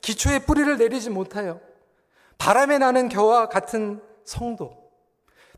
기초에 0.00 0.38
뿌리를 0.38 0.78
내리지 0.78 1.10
못해요. 1.10 1.60
바람에 2.38 2.78
나는 2.78 3.08
겨와 3.08 3.48
같은 3.48 4.00
성도, 4.24 4.90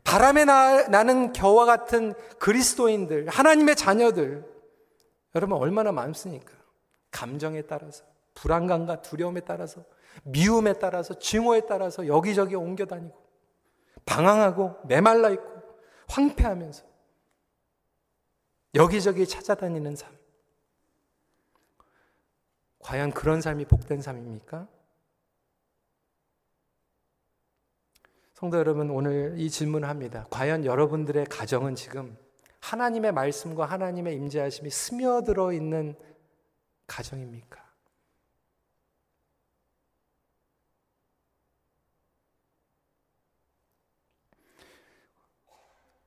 바람에 0.03 0.45
나, 0.45 0.87
나는 0.87 1.33
겨와 1.33 1.65
같은 1.65 2.13
그리스도인들, 2.39 3.27
하나님의 3.27 3.75
자녀들, 3.75 4.45
여러분 5.33 5.57
얼마나 5.57 5.91
많습니까? 5.91 6.53
감정에 7.11 7.63
따라서, 7.63 8.05
불안감과 8.35 9.01
두려움에 9.01 9.41
따라서, 9.41 9.83
미움에 10.23 10.73
따라서, 10.73 11.17
증오에 11.17 11.61
따라서 11.61 12.07
여기저기 12.07 12.55
옮겨 12.55 12.85
다니고, 12.85 13.15
방황하고, 14.05 14.75
메말라 14.87 15.29
있고, 15.31 15.45
황폐하면서, 16.07 16.83
여기저기 18.75 19.25
찾아다니는 19.25 19.95
삶. 19.95 20.15
과연 22.79 23.11
그런 23.11 23.41
삶이 23.41 23.65
복된 23.65 24.01
삶입니까? 24.01 24.67
성도 28.45 28.59
여러분, 28.59 28.91
오늘 28.91 29.33
이 29.39 29.49
질문을 29.49 29.89
합니다. 29.89 30.27
과연 30.29 30.65
여러분들의 30.65 31.25
가정은 31.25 31.73
지금 31.73 32.15
하나님의 32.59 33.11
말씀과 33.11 33.65
하나님의 33.65 34.15
임재하심이 34.17 34.69
스며들어 34.69 35.51
있는 35.51 35.95
가정입니까? 36.85 37.65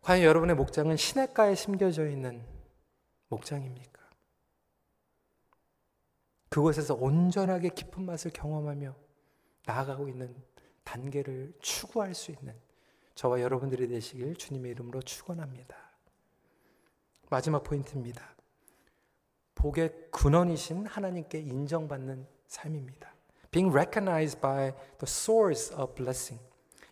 과연 0.03 0.23
여러분의 0.23 0.55
목장은 0.55 0.97
시냇가에 0.97 1.57
심겨져 1.57 2.07
있는 2.07 2.47
목장입니까? 3.31 4.01
그곳에서 6.51 6.95
온전하게 6.95 7.71
깊은 7.71 8.07
맛을 8.07 8.31
경험하며 8.31 8.95
나아가고 9.67 10.09
있는 10.09 10.41
단계를 10.89 11.53
추구할 11.61 12.15
수 12.15 12.31
있는 12.31 12.55
저와 13.15 13.43
여러분들이 13.43 13.89
되시길 13.89 14.37
주님의 14.37 14.71
이름으로 14.73 15.03
축원합니다. 15.03 15.77
마지막 17.29 17.63
포인트입니다. 17.63 18.23
복의 19.55 19.93
근원이신 20.11 20.87
하나님께 20.87 21.41
인정받는 21.41 22.27
삶입니다. 22.47 23.13
Being 23.51 23.75
recognized 23.75 24.41
by 24.41 24.73
the 24.73 25.03
source 25.03 25.77
of 25.77 25.95
blessing. 25.95 26.43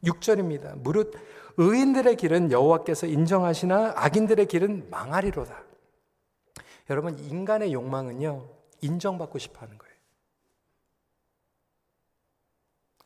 6절입니다. 0.04 0.76
무릇 0.76 1.14
의인들의 1.56 2.16
길은 2.16 2.52
여호와께서 2.52 3.06
인정하시나 3.06 3.94
악인들의 3.96 4.46
길은 4.46 4.90
망하리로다. 4.90 5.64
여러분 6.90 7.18
인간의 7.18 7.72
욕망은요 7.72 8.46
인정받고 8.82 9.38
싶어하는 9.38 9.78
거예요. 9.78 9.85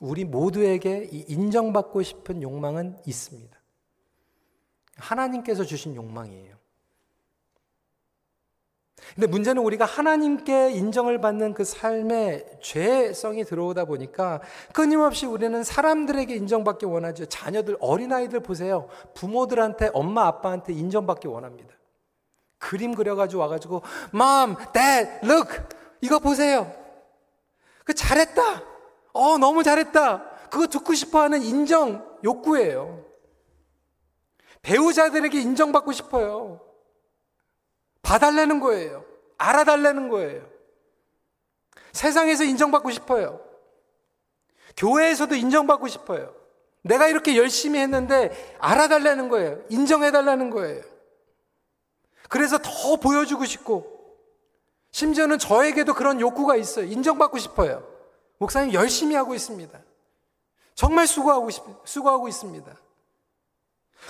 우리 0.01 0.25
모두에게 0.25 1.09
이 1.13 1.25
인정받고 1.29 2.03
싶은 2.03 2.43
욕망은 2.43 2.99
있습니다. 3.07 3.57
하나님께서 4.97 5.65
주신 5.65 5.95
욕망이에요. 5.95 6.59
근데 9.15 9.27
문제는 9.27 9.63
우리가 9.63 9.85
하나님께 9.85 10.73
인정을 10.73 11.21
받는 11.21 11.55
그 11.55 11.65
삶의 11.65 12.59
죄성이 12.63 13.45
들어오다 13.45 13.87
보니까 13.87 14.41
끊임없이 14.73 15.27
우리는 15.27 15.63
사람들에게 15.65 16.35
인정받기 16.35 16.87
원하죠. 16.87 17.27
자녀들, 17.27 17.77
어린아이들 17.81 18.41
보세요. 18.41 18.89
부모들한테, 19.15 19.91
엄마, 19.95 20.27
아빠한테 20.27 20.73
인정받기 20.75 21.29
원합니다. 21.29 21.75
그림 22.59 22.95
그려가지고 22.95 23.41
와가지고, 23.41 23.83
Mom, 24.15 24.57
Dad, 24.73 25.11
look! 25.25 25.57
이거 26.03 26.19
보세요. 26.19 26.73
그 27.85 27.95
잘했다! 27.95 28.70
어, 29.13 29.39
너무 29.39 29.63
잘했다. 29.63 30.49
그거 30.51 30.67
듣고 30.67 30.95
싶어 30.95 31.21
하는 31.21 31.43
인정 31.43 32.19
욕구예요. 32.25 33.05
배우자들에게 34.63 35.41
인정받고 35.41 35.93
싶어요. 35.93 36.61
봐달라는 38.03 38.61
거예요. 38.61 39.05
알아달라는 39.39 40.09
거예요. 40.09 40.47
세상에서 41.93 42.45
인정받고 42.45 42.91
싶어요. 42.91 43.41
교회에서도 44.77 45.35
인정받고 45.35 45.89
싶어요. 45.89 46.35
내가 46.83 47.09
이렇게 47.09 47.37
열심히 47.37 47.79
했는데 47.79 48.57
알아달라는 48.59 49.29
거예요. 49.29 49.63
인정해달라는 49.69 50.51
거예요. 50.51 50.83
그래서 52.29 52.59
더 52.59 52.97
보여주고 52.97 53.45
싶고, 53.45 54.17
심지어는 54.93 55.39
저에게도 55.39 55.95
그런 55.95 56.21
욕구가 56.21 56.57
있어요. 56.57 56.87
인정받고 56.87 57.39
싶어요. 57.39 57.87
목사님 58.41 58.73
열심히 58.73 59.15
하고 59.15 59.35
있습니다. 59.35 59.79
정말 60.75 61.07
수고하고, 61.07 61.51
싶, 61.51 61.63
수고하고 61.85 62.27
있습니다. 62.27 62.75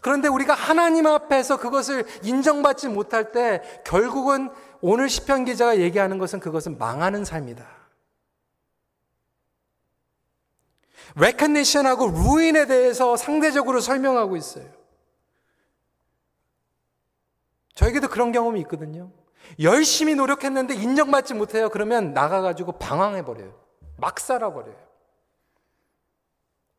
그런데 0.03 0.29
우리가 0.29 0.55
하나님 0.55 1.09
앞에서 1.09 1.59
그것을 1.59 2.07
인정받지 2.23 2.89
못할 2.89 3.33
때 3.33 3.61
결국은 3.85 4.49
오늘 4.81 5.09
시편 5.09 5.47
기자가 5.47 5.79
얘기하는 5.81 6.19
것은 6.19 6.39
그것은 6.39 6.79
망하는 6.79 7.25
삶이다. 7.25 7.67
레커니션하고 11.17 12.07
루인에 12.07 12.67
대해서 12.67 13.17
상대적으로 13.17 13.81
설명하고 13.81 14.37
있어요. 14.37 14.71
저에게도 17.75 18.07
그런 18.07 18.31
경험이 18.31 18.61
있거든요. 18.61 19.11
열심히 19.59 20.15
노력했는데 20.15 20.75
인정받지 20.75 21.35
못해요. 21.35 21.69
그러면 21.69 22.13
나가가지고 22.13 22.79
방황해버려요. 22.79 23.70
막 24.01 24.19
살아버려요. 24.19 24.77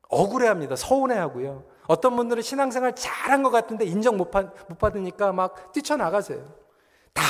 억울해합니다. 0.09 0.75
서운해하고요. 0.75 1.63
어떤 1.87 2.15
분들은 2.15 2.41
신앙생활 2.43 2.95
잘한 2.95 3.43
것 3.43 3.49
같은데 3.49 3.85
인정 3.85 4.17
못, 4.17 4.29
받, 4.31 4.53
못 4.69 4.77
받으니까 4.77 5.31
막 5.31 5.71
뛰쳐나가세요. 5.71 6.53
다 7.13 7.23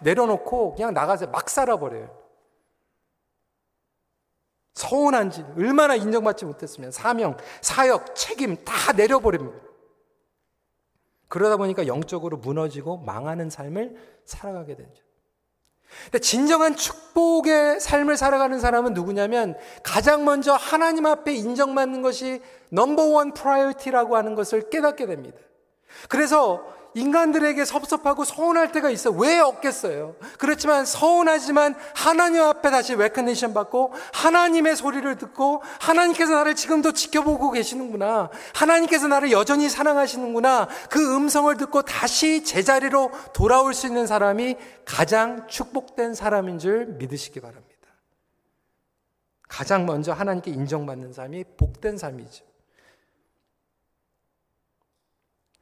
내려놓고 0.00 0.74
그냥 0.74 0.94
나가세요. 0.94 1.30
막 1.30 1.48
살아버려요. 1.48 2.16
서운한지, 4.74 5.44
얼마나 5.56 5.96
인정받지 5.96 6.44
못했으면 6.44 6.92
사명, 6.92 7.36
사역, 7.60 8.14
책임 8.14 8.56
다 8.64 8.92
내려버립니다. 8.92 9.58
그러다 11.26 11.56
보니까 11.56 11.88
영적으로 11.88 12.36
무너지고 12.36 12.98
망하는 12.98 13.50
삶을 13.50 14.20
살아가게 14.24 14.76
되죠. 14.76 15.07
근데 16.04 16.18
진정한 16.18 16.76
축복의 16.76 17.80
삶을 17.80 18.16
살아가는 18.16 18.58
사람은 18.58 18.94
누구냐면 18.94 19.56
가장 19.82 20.24
먼저 20.24 20.54
하나님 20.54 21.06
앞에 21.06 21.34
인정받는 21.34 22.02
것이 22.02 22.40
number 22.70 23.13
one 23.13 23.34
priority라고 23.34 24.16
하는 24.16 24.34
것을 24.34 24.70
깨닫게 24.70 25.06
됩니다. 25.06 25.38
그래서 26.08 26.64
인간들에게 26.98 27.64
섭섭하고 27.64 28.24
서운할 28.24 28.72
때가 28.72 28.90
있어. 28.90 29.10
왜 29.10 29.38
없겠어요? 29.38 30.16
그렇지만 30.38 30.84
서운하지만 30.84 31.74
하나님 31.94 32.42
앞에 32.42 32.70
다시 32.70 32.96
recognition 32.96 33.54
받고 33.54 33.92
하나님의 34.12 34.76
소리를 34.76 35.16
듣고 35.16 35.62
하나님께서 35.80 36.34
나를 36.34 36.54
지금도 36.54 36.92
지켜보고 36.92 37.52
계시는구나. 37.52 38.30
하나님께서 38.54 39.08
나를 39.08 39.30
여전히 39.30 39.68
사랑하시는구나. 39.68 40.68
그 40.90 41.16
음성을 41.16 41.56
듣고 41.56 41.82
다시 41.82 42.44
제자리로 42.44 43.10
돌아올 43.32 43.74
수 43.74 43.86
있는 43.86 44.06
사람이 44.06 44.56
가장 44.84 45.46
축복된 45.46 46.14
사람인 46.14 46.58
줄 46.58 46.86
믿으시기 46.98 47.40
바랍니다. 47.40 47.68
가장 49.48 49.86
먼저 49.86 50.12
하나님께 50.12 50.50
인정받는 50.50 51.12
삶이 51.12 51.44
복된 51.56 51.96
삶이죠. 51.96 52.47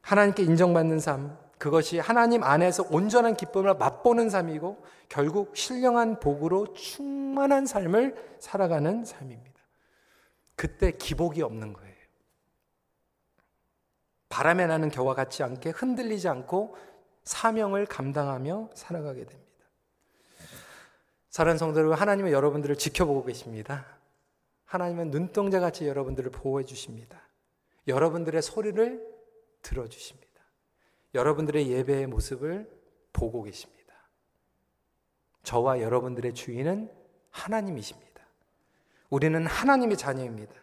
하나님께 0.07 0.45
인정받는 0.45 1.01
삶, 1.01 1.37
그것이 1.59 1.99
하나님 1.99 2.45
안에서 2.45 2.87
온전한 2.90 3.35
기쁨을 3.35 3.75
맛보는 3.75 4.31
삶이고 4.31 4.85
결국 5.09 5.57
신령한 5.57 6.21
복으로 6.21 6.75
충만한 6.75 7.66
삶을 7.66 8.37
살아가는 8.38 9.05
삶입니다. 9.05 9.61
그때 10.55 10.92
기복이 10.92 11.42
없는 11.42 11.73
거예요. 11.73 11.97
바람에 14.29 14.69
나는 14.69 14.90
겨와 14.90 15.14
같지 15.14 15.42
않게 15.42 15.71
흔들리지 15.71 16.29
않고 16.29 16.77
사명을 17.25 17.87
감당하며 17.87 18.71
살아가게 18.75 19.25
됩니다. 19.25 19.67
사랑하는 21.31 21.59
성도 21.59 21.81
여러분, 21.81 21.98
하나님은 21.98 22.31
여러분들을 22.31 22.77
지켜보고 22.77 23.25
계십니다. 23.25 23.85
하나님은 24.67 25.11
눈동자 25.11 25.59
같이 25.59 25.88
여러분들을 25.88 26.31
보호해 26.31 26.65
주십니다. 26.65 27.21
여러분들의 27.88 28.40
소리를 28.40 29.15
들어주십니다. 29.67 30.27
여러분들의 31.14 31.71
예배의 31.71 32.06
모습을 32.06 32.71
보고 33.12 33.42
계십니다. 33.42 33.94
저와 35.42 35.81
여러분들의 35.81 36.35
주인은 36.35 36.92
하나님이십니다. 37.31 38.27
우리는 39.10 39.46
하나님의 39.46 39.96
자녀입니다. 39.96 40.54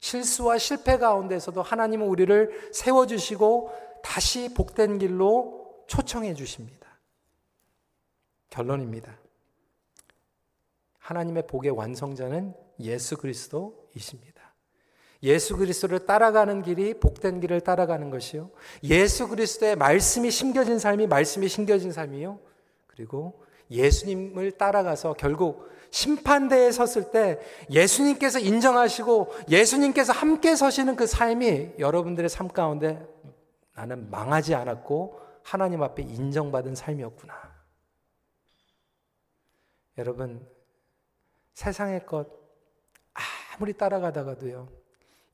실수와 0.00 0.58
실패 0.58 0.98
가운데서도 0.98 1.62
하나님은 1.62 2.06
우리를 2.06 2.70
세워주시고 2.72 4.00
다시 4.02 4.52
복된 4.52 4.98
길로 4.98 5.84
초청해 5.86 6.34
주십니다. 6.34 6.98
결론입니다. 8.50 9.18
하나님의 10.98 11.46
복의 11.46 11.70
완성자는 11.70 12.54
예수 12.80 13.16
그리스도이십니다. 13.16 14.33
예수 15.24 15.56
그리스도를 15.56 16.06
따라가는 16.06 16.62
길이 16.62 16.94
복된 16.94 17.40
길을 17.40 17.62
따라가는 17.62 18.10
것이요. 18.10 18.50
예수 18.84 19.26
그리스도의 19.26 19.74
말씀이 19.74 20.30
심겨진 20.30 20.78
삶이 20.78 21.06
말씀이 21.06 21.48
심겨진 21.48 21.92
삶이요. 21.92 22.38
그리고 22.86 23.42
예수님을 23.70 24.52
따라가서 24.52 25.14
결국 25.14 25.68
심판대에 25.90 26.70
섰을 26.72 27.10
때 27.10 27.40
예수님께서 27.70 28.38
인정하시고 28.38 29.32
예수님께서 29.48 30.12
함께 30.12 30.54
서시는 30.56 30.94
그 30.94 31.06
삶이 31.06 31.74
여러분들의 31.78 32.28
삶 32.28 32.48
가운데 32.48 33.06
나는 33.74 34.10
망하지 34.10 34.54
않았고 34.54 35.20
하나님 35.42 35.82
앞에 35.82 36.02
인정받은 36.02 36.74
삶이었구나. 36.74 37.34
여러분, 39.98 40.46
세상의 41.54 42.04
것 42.06 42.28
아무리 43.54 43.72
따라가다가도요, 43.72 44.83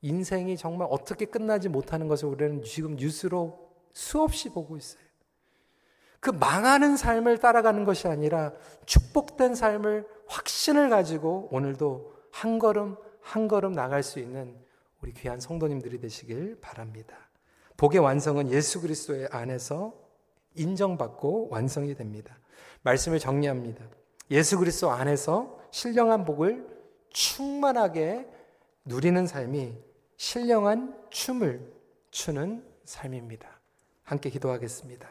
인생이 0.01 0.57
정말 0.57 0.87
어떻게 0.89 1.25
끝나지 1.25 1.69
못하는 1.69 2.07
것을 2.07 2.27
우리는 2.27 2.63
지금 2.63 2.95
뉴스로 2.95 3.71
수없이 3.93 4.49
보고 4.49 4.77
있어요. 4.77 5.01
그 6.19 6.29
망하는 6.29 6.97
삶을 6.97 7.39
따라가는 7.39 7.83
것이 7.83 8.07
아니라 8.07 8.53
축복된 8.85 9.55
삶을 9.55 10.07
확신을 10.27 10.89
가지고 10.89 11.49
오늘도 11.51 12.13
한 12.31 12.59
걸음 12.59 12.95
한 13.21 13.47
걸음 13.47 13.73
나갈 13.73 14.03
수 14.03 14.19
있는 14.19 14.55
우리 15.01 15.13
귀한 15.13 15.39
성도님들이 15.39 15.99
되시길 15.99 16.59
바랍니다. 16.61 17.17
복의 17.77 17.99
완성은 17.99 18.51
예수 18.51 18.81
그리스도의 18.81 19.29
안에서 19.31 19.93
인정받고 20.55 21.49
완성이 21.49 21.95
됩니다. 21.95 22.37
말씀을 22.83 23.19
정리합니다. 23.19 23.83
예수 24.29 24.57
그리스도 24.57 24.91
안에서 24.91 25.59
신령한 25.71 26.25
복을 26.25 26.67
충만하게 27.09 28.27
누리는 28.85 29.25
삶이 29.25 29.75
신령한 30.21 30.93
춤을 31.09 31.73
추는 32.11 32.63
삶입니다. 32.83 33.59
함께 34.03 34.29
기도하겠습니다. 34.29 35.09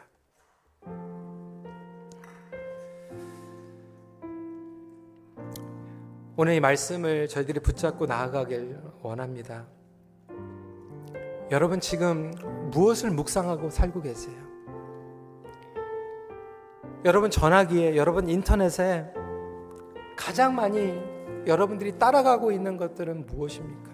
오늘 6.37 6.53
이 6.53 6.61
말씀을 6.61 7.27
저희들이 7.27 7.59
붙잡고 7.59 8.05
나아가길 8.05 8.79
원합니다. 9.01 9.67
여러분 11.51 11.81
지금 11.81 12.31
무엇을 12.71 13.11
묵상하고 13.11 13.69
살고 13.69 14.01
계세요? 14.01 14.37
여러분 17.03 17.29
전화기에, 17.29 17.97
여러분 17.97 18.29
인터넷에 18.29 19.11
가장 20.15 20.55
많이 20.55 20.97
여러분들이 21.45 21.99
따라가고 21.99 22.53
있는 22.53 22.77
것들은 22.77 23.25
무엇입니까? 23.25 23.90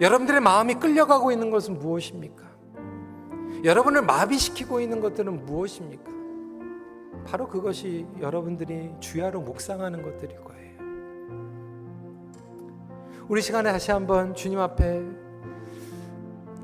여러분들의 0.00 0.40
마음이 0.40 0.74
끌려가고 0.74 1.32
있는 1.32 1.50
것은 1.50 1.78
무엇입니까? 1.78 2.44
여러분을 3.64 4.02
마비시키고 4.02 4.80
있는 4.80 5.00
것들은 5.00 5.44
무엇입니까? 5.46 6.12
바로 7.26 7.48
그것이 7.48 8.06
여러분들이 8.20 8.92
주야로 9.00 9.40
묵상하는 9.40 10.02
것들일 10.02 10.40
거예요. 10.44 10.56
우리 13.28 13.42
시간에 13.42 13.72
다시 13.72 13.90
한번 13.90 14.34
주님 14.34 14.60
앞에 14.60 15.02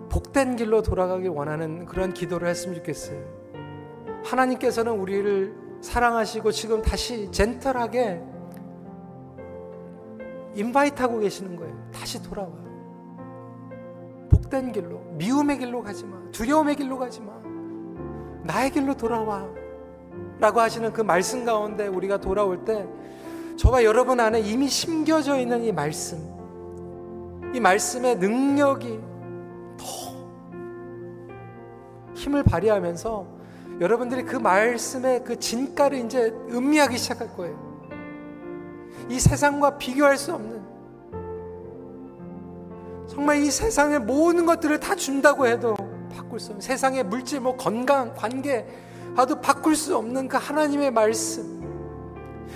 복된 0.08 0.56
길로 0.56 0.82
돌아가길 0.82 1.30
원하는 1.30 1.86
그런 1.86 2.12
기도를 2.12 2.46
했으면 2.48 2.76
좋겠어요. 2.76 3.24
하나님께서는 4.24 4.92
우리를 4.92 5.56
사랑하시고 5.80 6.52
지금 6.52 6.80
다시 6.82 7.28
젠틀하게 7.32 8.22
인바이트하고 10.54 11.18
계시는 11.18 11.56
거예요. 11.56 11.90
다시 11.92 12.22
돌아와. 12.22 12.71
복된 14.53 14.72
길로, 14.72 15.00
미움의 15.16 15.59
길로 15.59 15.82
가지 15.82 16.05
마. 16.05 16.18
두려움의 16.30 16.76
길로 16.76 16.98
가지 16.98 17.22
마. 17.22 17.32
나의 18.44 18.70
길로 18.70 18.94
돌아와. 18.94 19.48
라고 20.38 20.61
하시는 20.61 20.92
그 20.92 21.00
말씀 21.00 21.46
가운데 21.46 21.86
우리가 21.86 22.20
돌아올 22.20 22.64
때 22.64 22.86
저와 23.57 23.82
여러분 23.82 24.20
안에 24.20 24.40
이미 24.40 24.68
심겨져 24.68 25.38
있는 25.38 25.64
이 25.64 25.72
말씀, 25.72 26.18
이 27.55 27.61
말씀의 27.61 28.16
능력이 28.16 29.00
더 29.78 29.86
힘을 32.14 32.42
발휘하면서 32.42 33.26
여러분들이 33.80 34.24
그 34.24 34.36
말씀의 34.36 35.24
그 35.24 35.38
진가를 35.38 35.98
이제 35.98 36.34
음미하기 36.50 36.98
시작할 36.98 37.34
거예요. 37.36 37.72
이 39.09 39.18
세상과 39.18 39.78
비교할 39.78 40.18
수 40.18 40.34
없는 40.34 40.71
정말 43.09 43.42
이 43.42 43.50
세상의 43.50 44.00
모든 44.00 44.46
것들을 44.46 44.80
다 44.80 44.94
준다고 44.94 45.46
해도 45.46 45.76
바꿀 46.14 46.40
수 46.40 46.50
없는 46.50 46.61
세상의 46.61 47.05
물질, 47.05 47.40
뭐 47.40 47.57
건강, 47.57 48.14
관계 48.14 48.66
아도 49.16 49.40
바꿀 49.40 49.76
수 49.76 49.96
없는 49.96 50.28
그 50.28 50.36
하나님의 50.36 50.90
말씀 50.90 51.62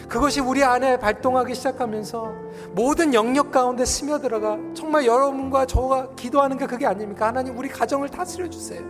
그것이 0.09 0.41
우리 0.41 0.63
안에 0.63 0.99
발동하기 0.99 1.55
시작하면서 1.55 2.35
모든 2.73 3.13
영역 3.13 3.51
가운데 3.51 3.85
스며들어가 3.85 4.59
정말 4.75 5.05
여러분과 5.05 5.67
저가 5.67 6.15
기도하는 6.15 6.59
게 6.59 6.67
그게 6.67 6.87
아닙니까? 6.87 7.27
하나님 7.27 7.59
우리 7.59 7.69
가정을 7.69 8.09
다스려 8.09 8.49
주세요. 8.49 8.83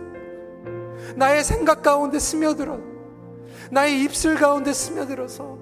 나의 1.15 1.43
생각 1.43 1.81
가운데 1.81 2.19
스며들어 2.19 2.79
나의 3.71 4.03
입술 4.03 4.35
가운데 4.35 4.73
스며들어서 4.73 5.57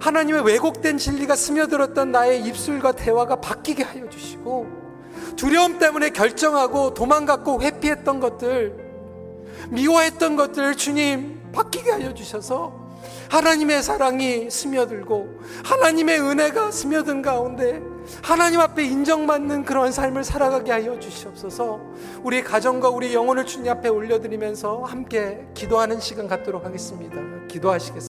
하나님의 0.00 0.42
왜곡된 0.44 0.98
진리가 0.98 1.34
스며들었던 1.34 2.12
나의 2.12 2.42
입술과 2.44 2.92
대화가 2.92 3.36
바뀌게 3.36 3.82
하여 3.82 4.08
주시고 4.08 4.77
두려움 5.38 5.78
때문에 5.78 6.10
결정하고 6.10 6.92
도망갔고 6.94 7.62
회피했던 7.62 8.18
것들 8.18 8.74
미워했던 9.70 10.36
것들 10.36 10.74
주님 10.74 11.40
바뀌게 11.52 11.90
하여 11.92 12.12
주셔서 12.12 12.88
하나님의 13.30 13.82
사랑이 13.82 14.50
스며들고 14.50 15.38
하나님의 15.64 16.20
은혜가 16.20 16.72
스며든 16.72 17.22
가운데 17.22 17.80
하나님 18.22 18.58
앞에 18.58 18.84
인정받는 18.84 19.64
그런 19.64 19.92
삶을 19.92 20.24
살아가게 20.24 20.72
하여 20.72 20.98
주시옵소서 20.98 21.80
우리 22.22 22.42
가정과 22.42 22.88
우리 22.88 23.14
영혼을 23.14 23.46
주님 23.46 23.70
앞에 23.70 23.88
올려드리면서 23.90 24.82
함께 24.82 25.46
기도하는 25.54 26.00
시간 26.00 26.26
갖도록 26.26 26.64
하겠습니다. 26.64 27.16
기도하시겠습니다. 27.46 28.06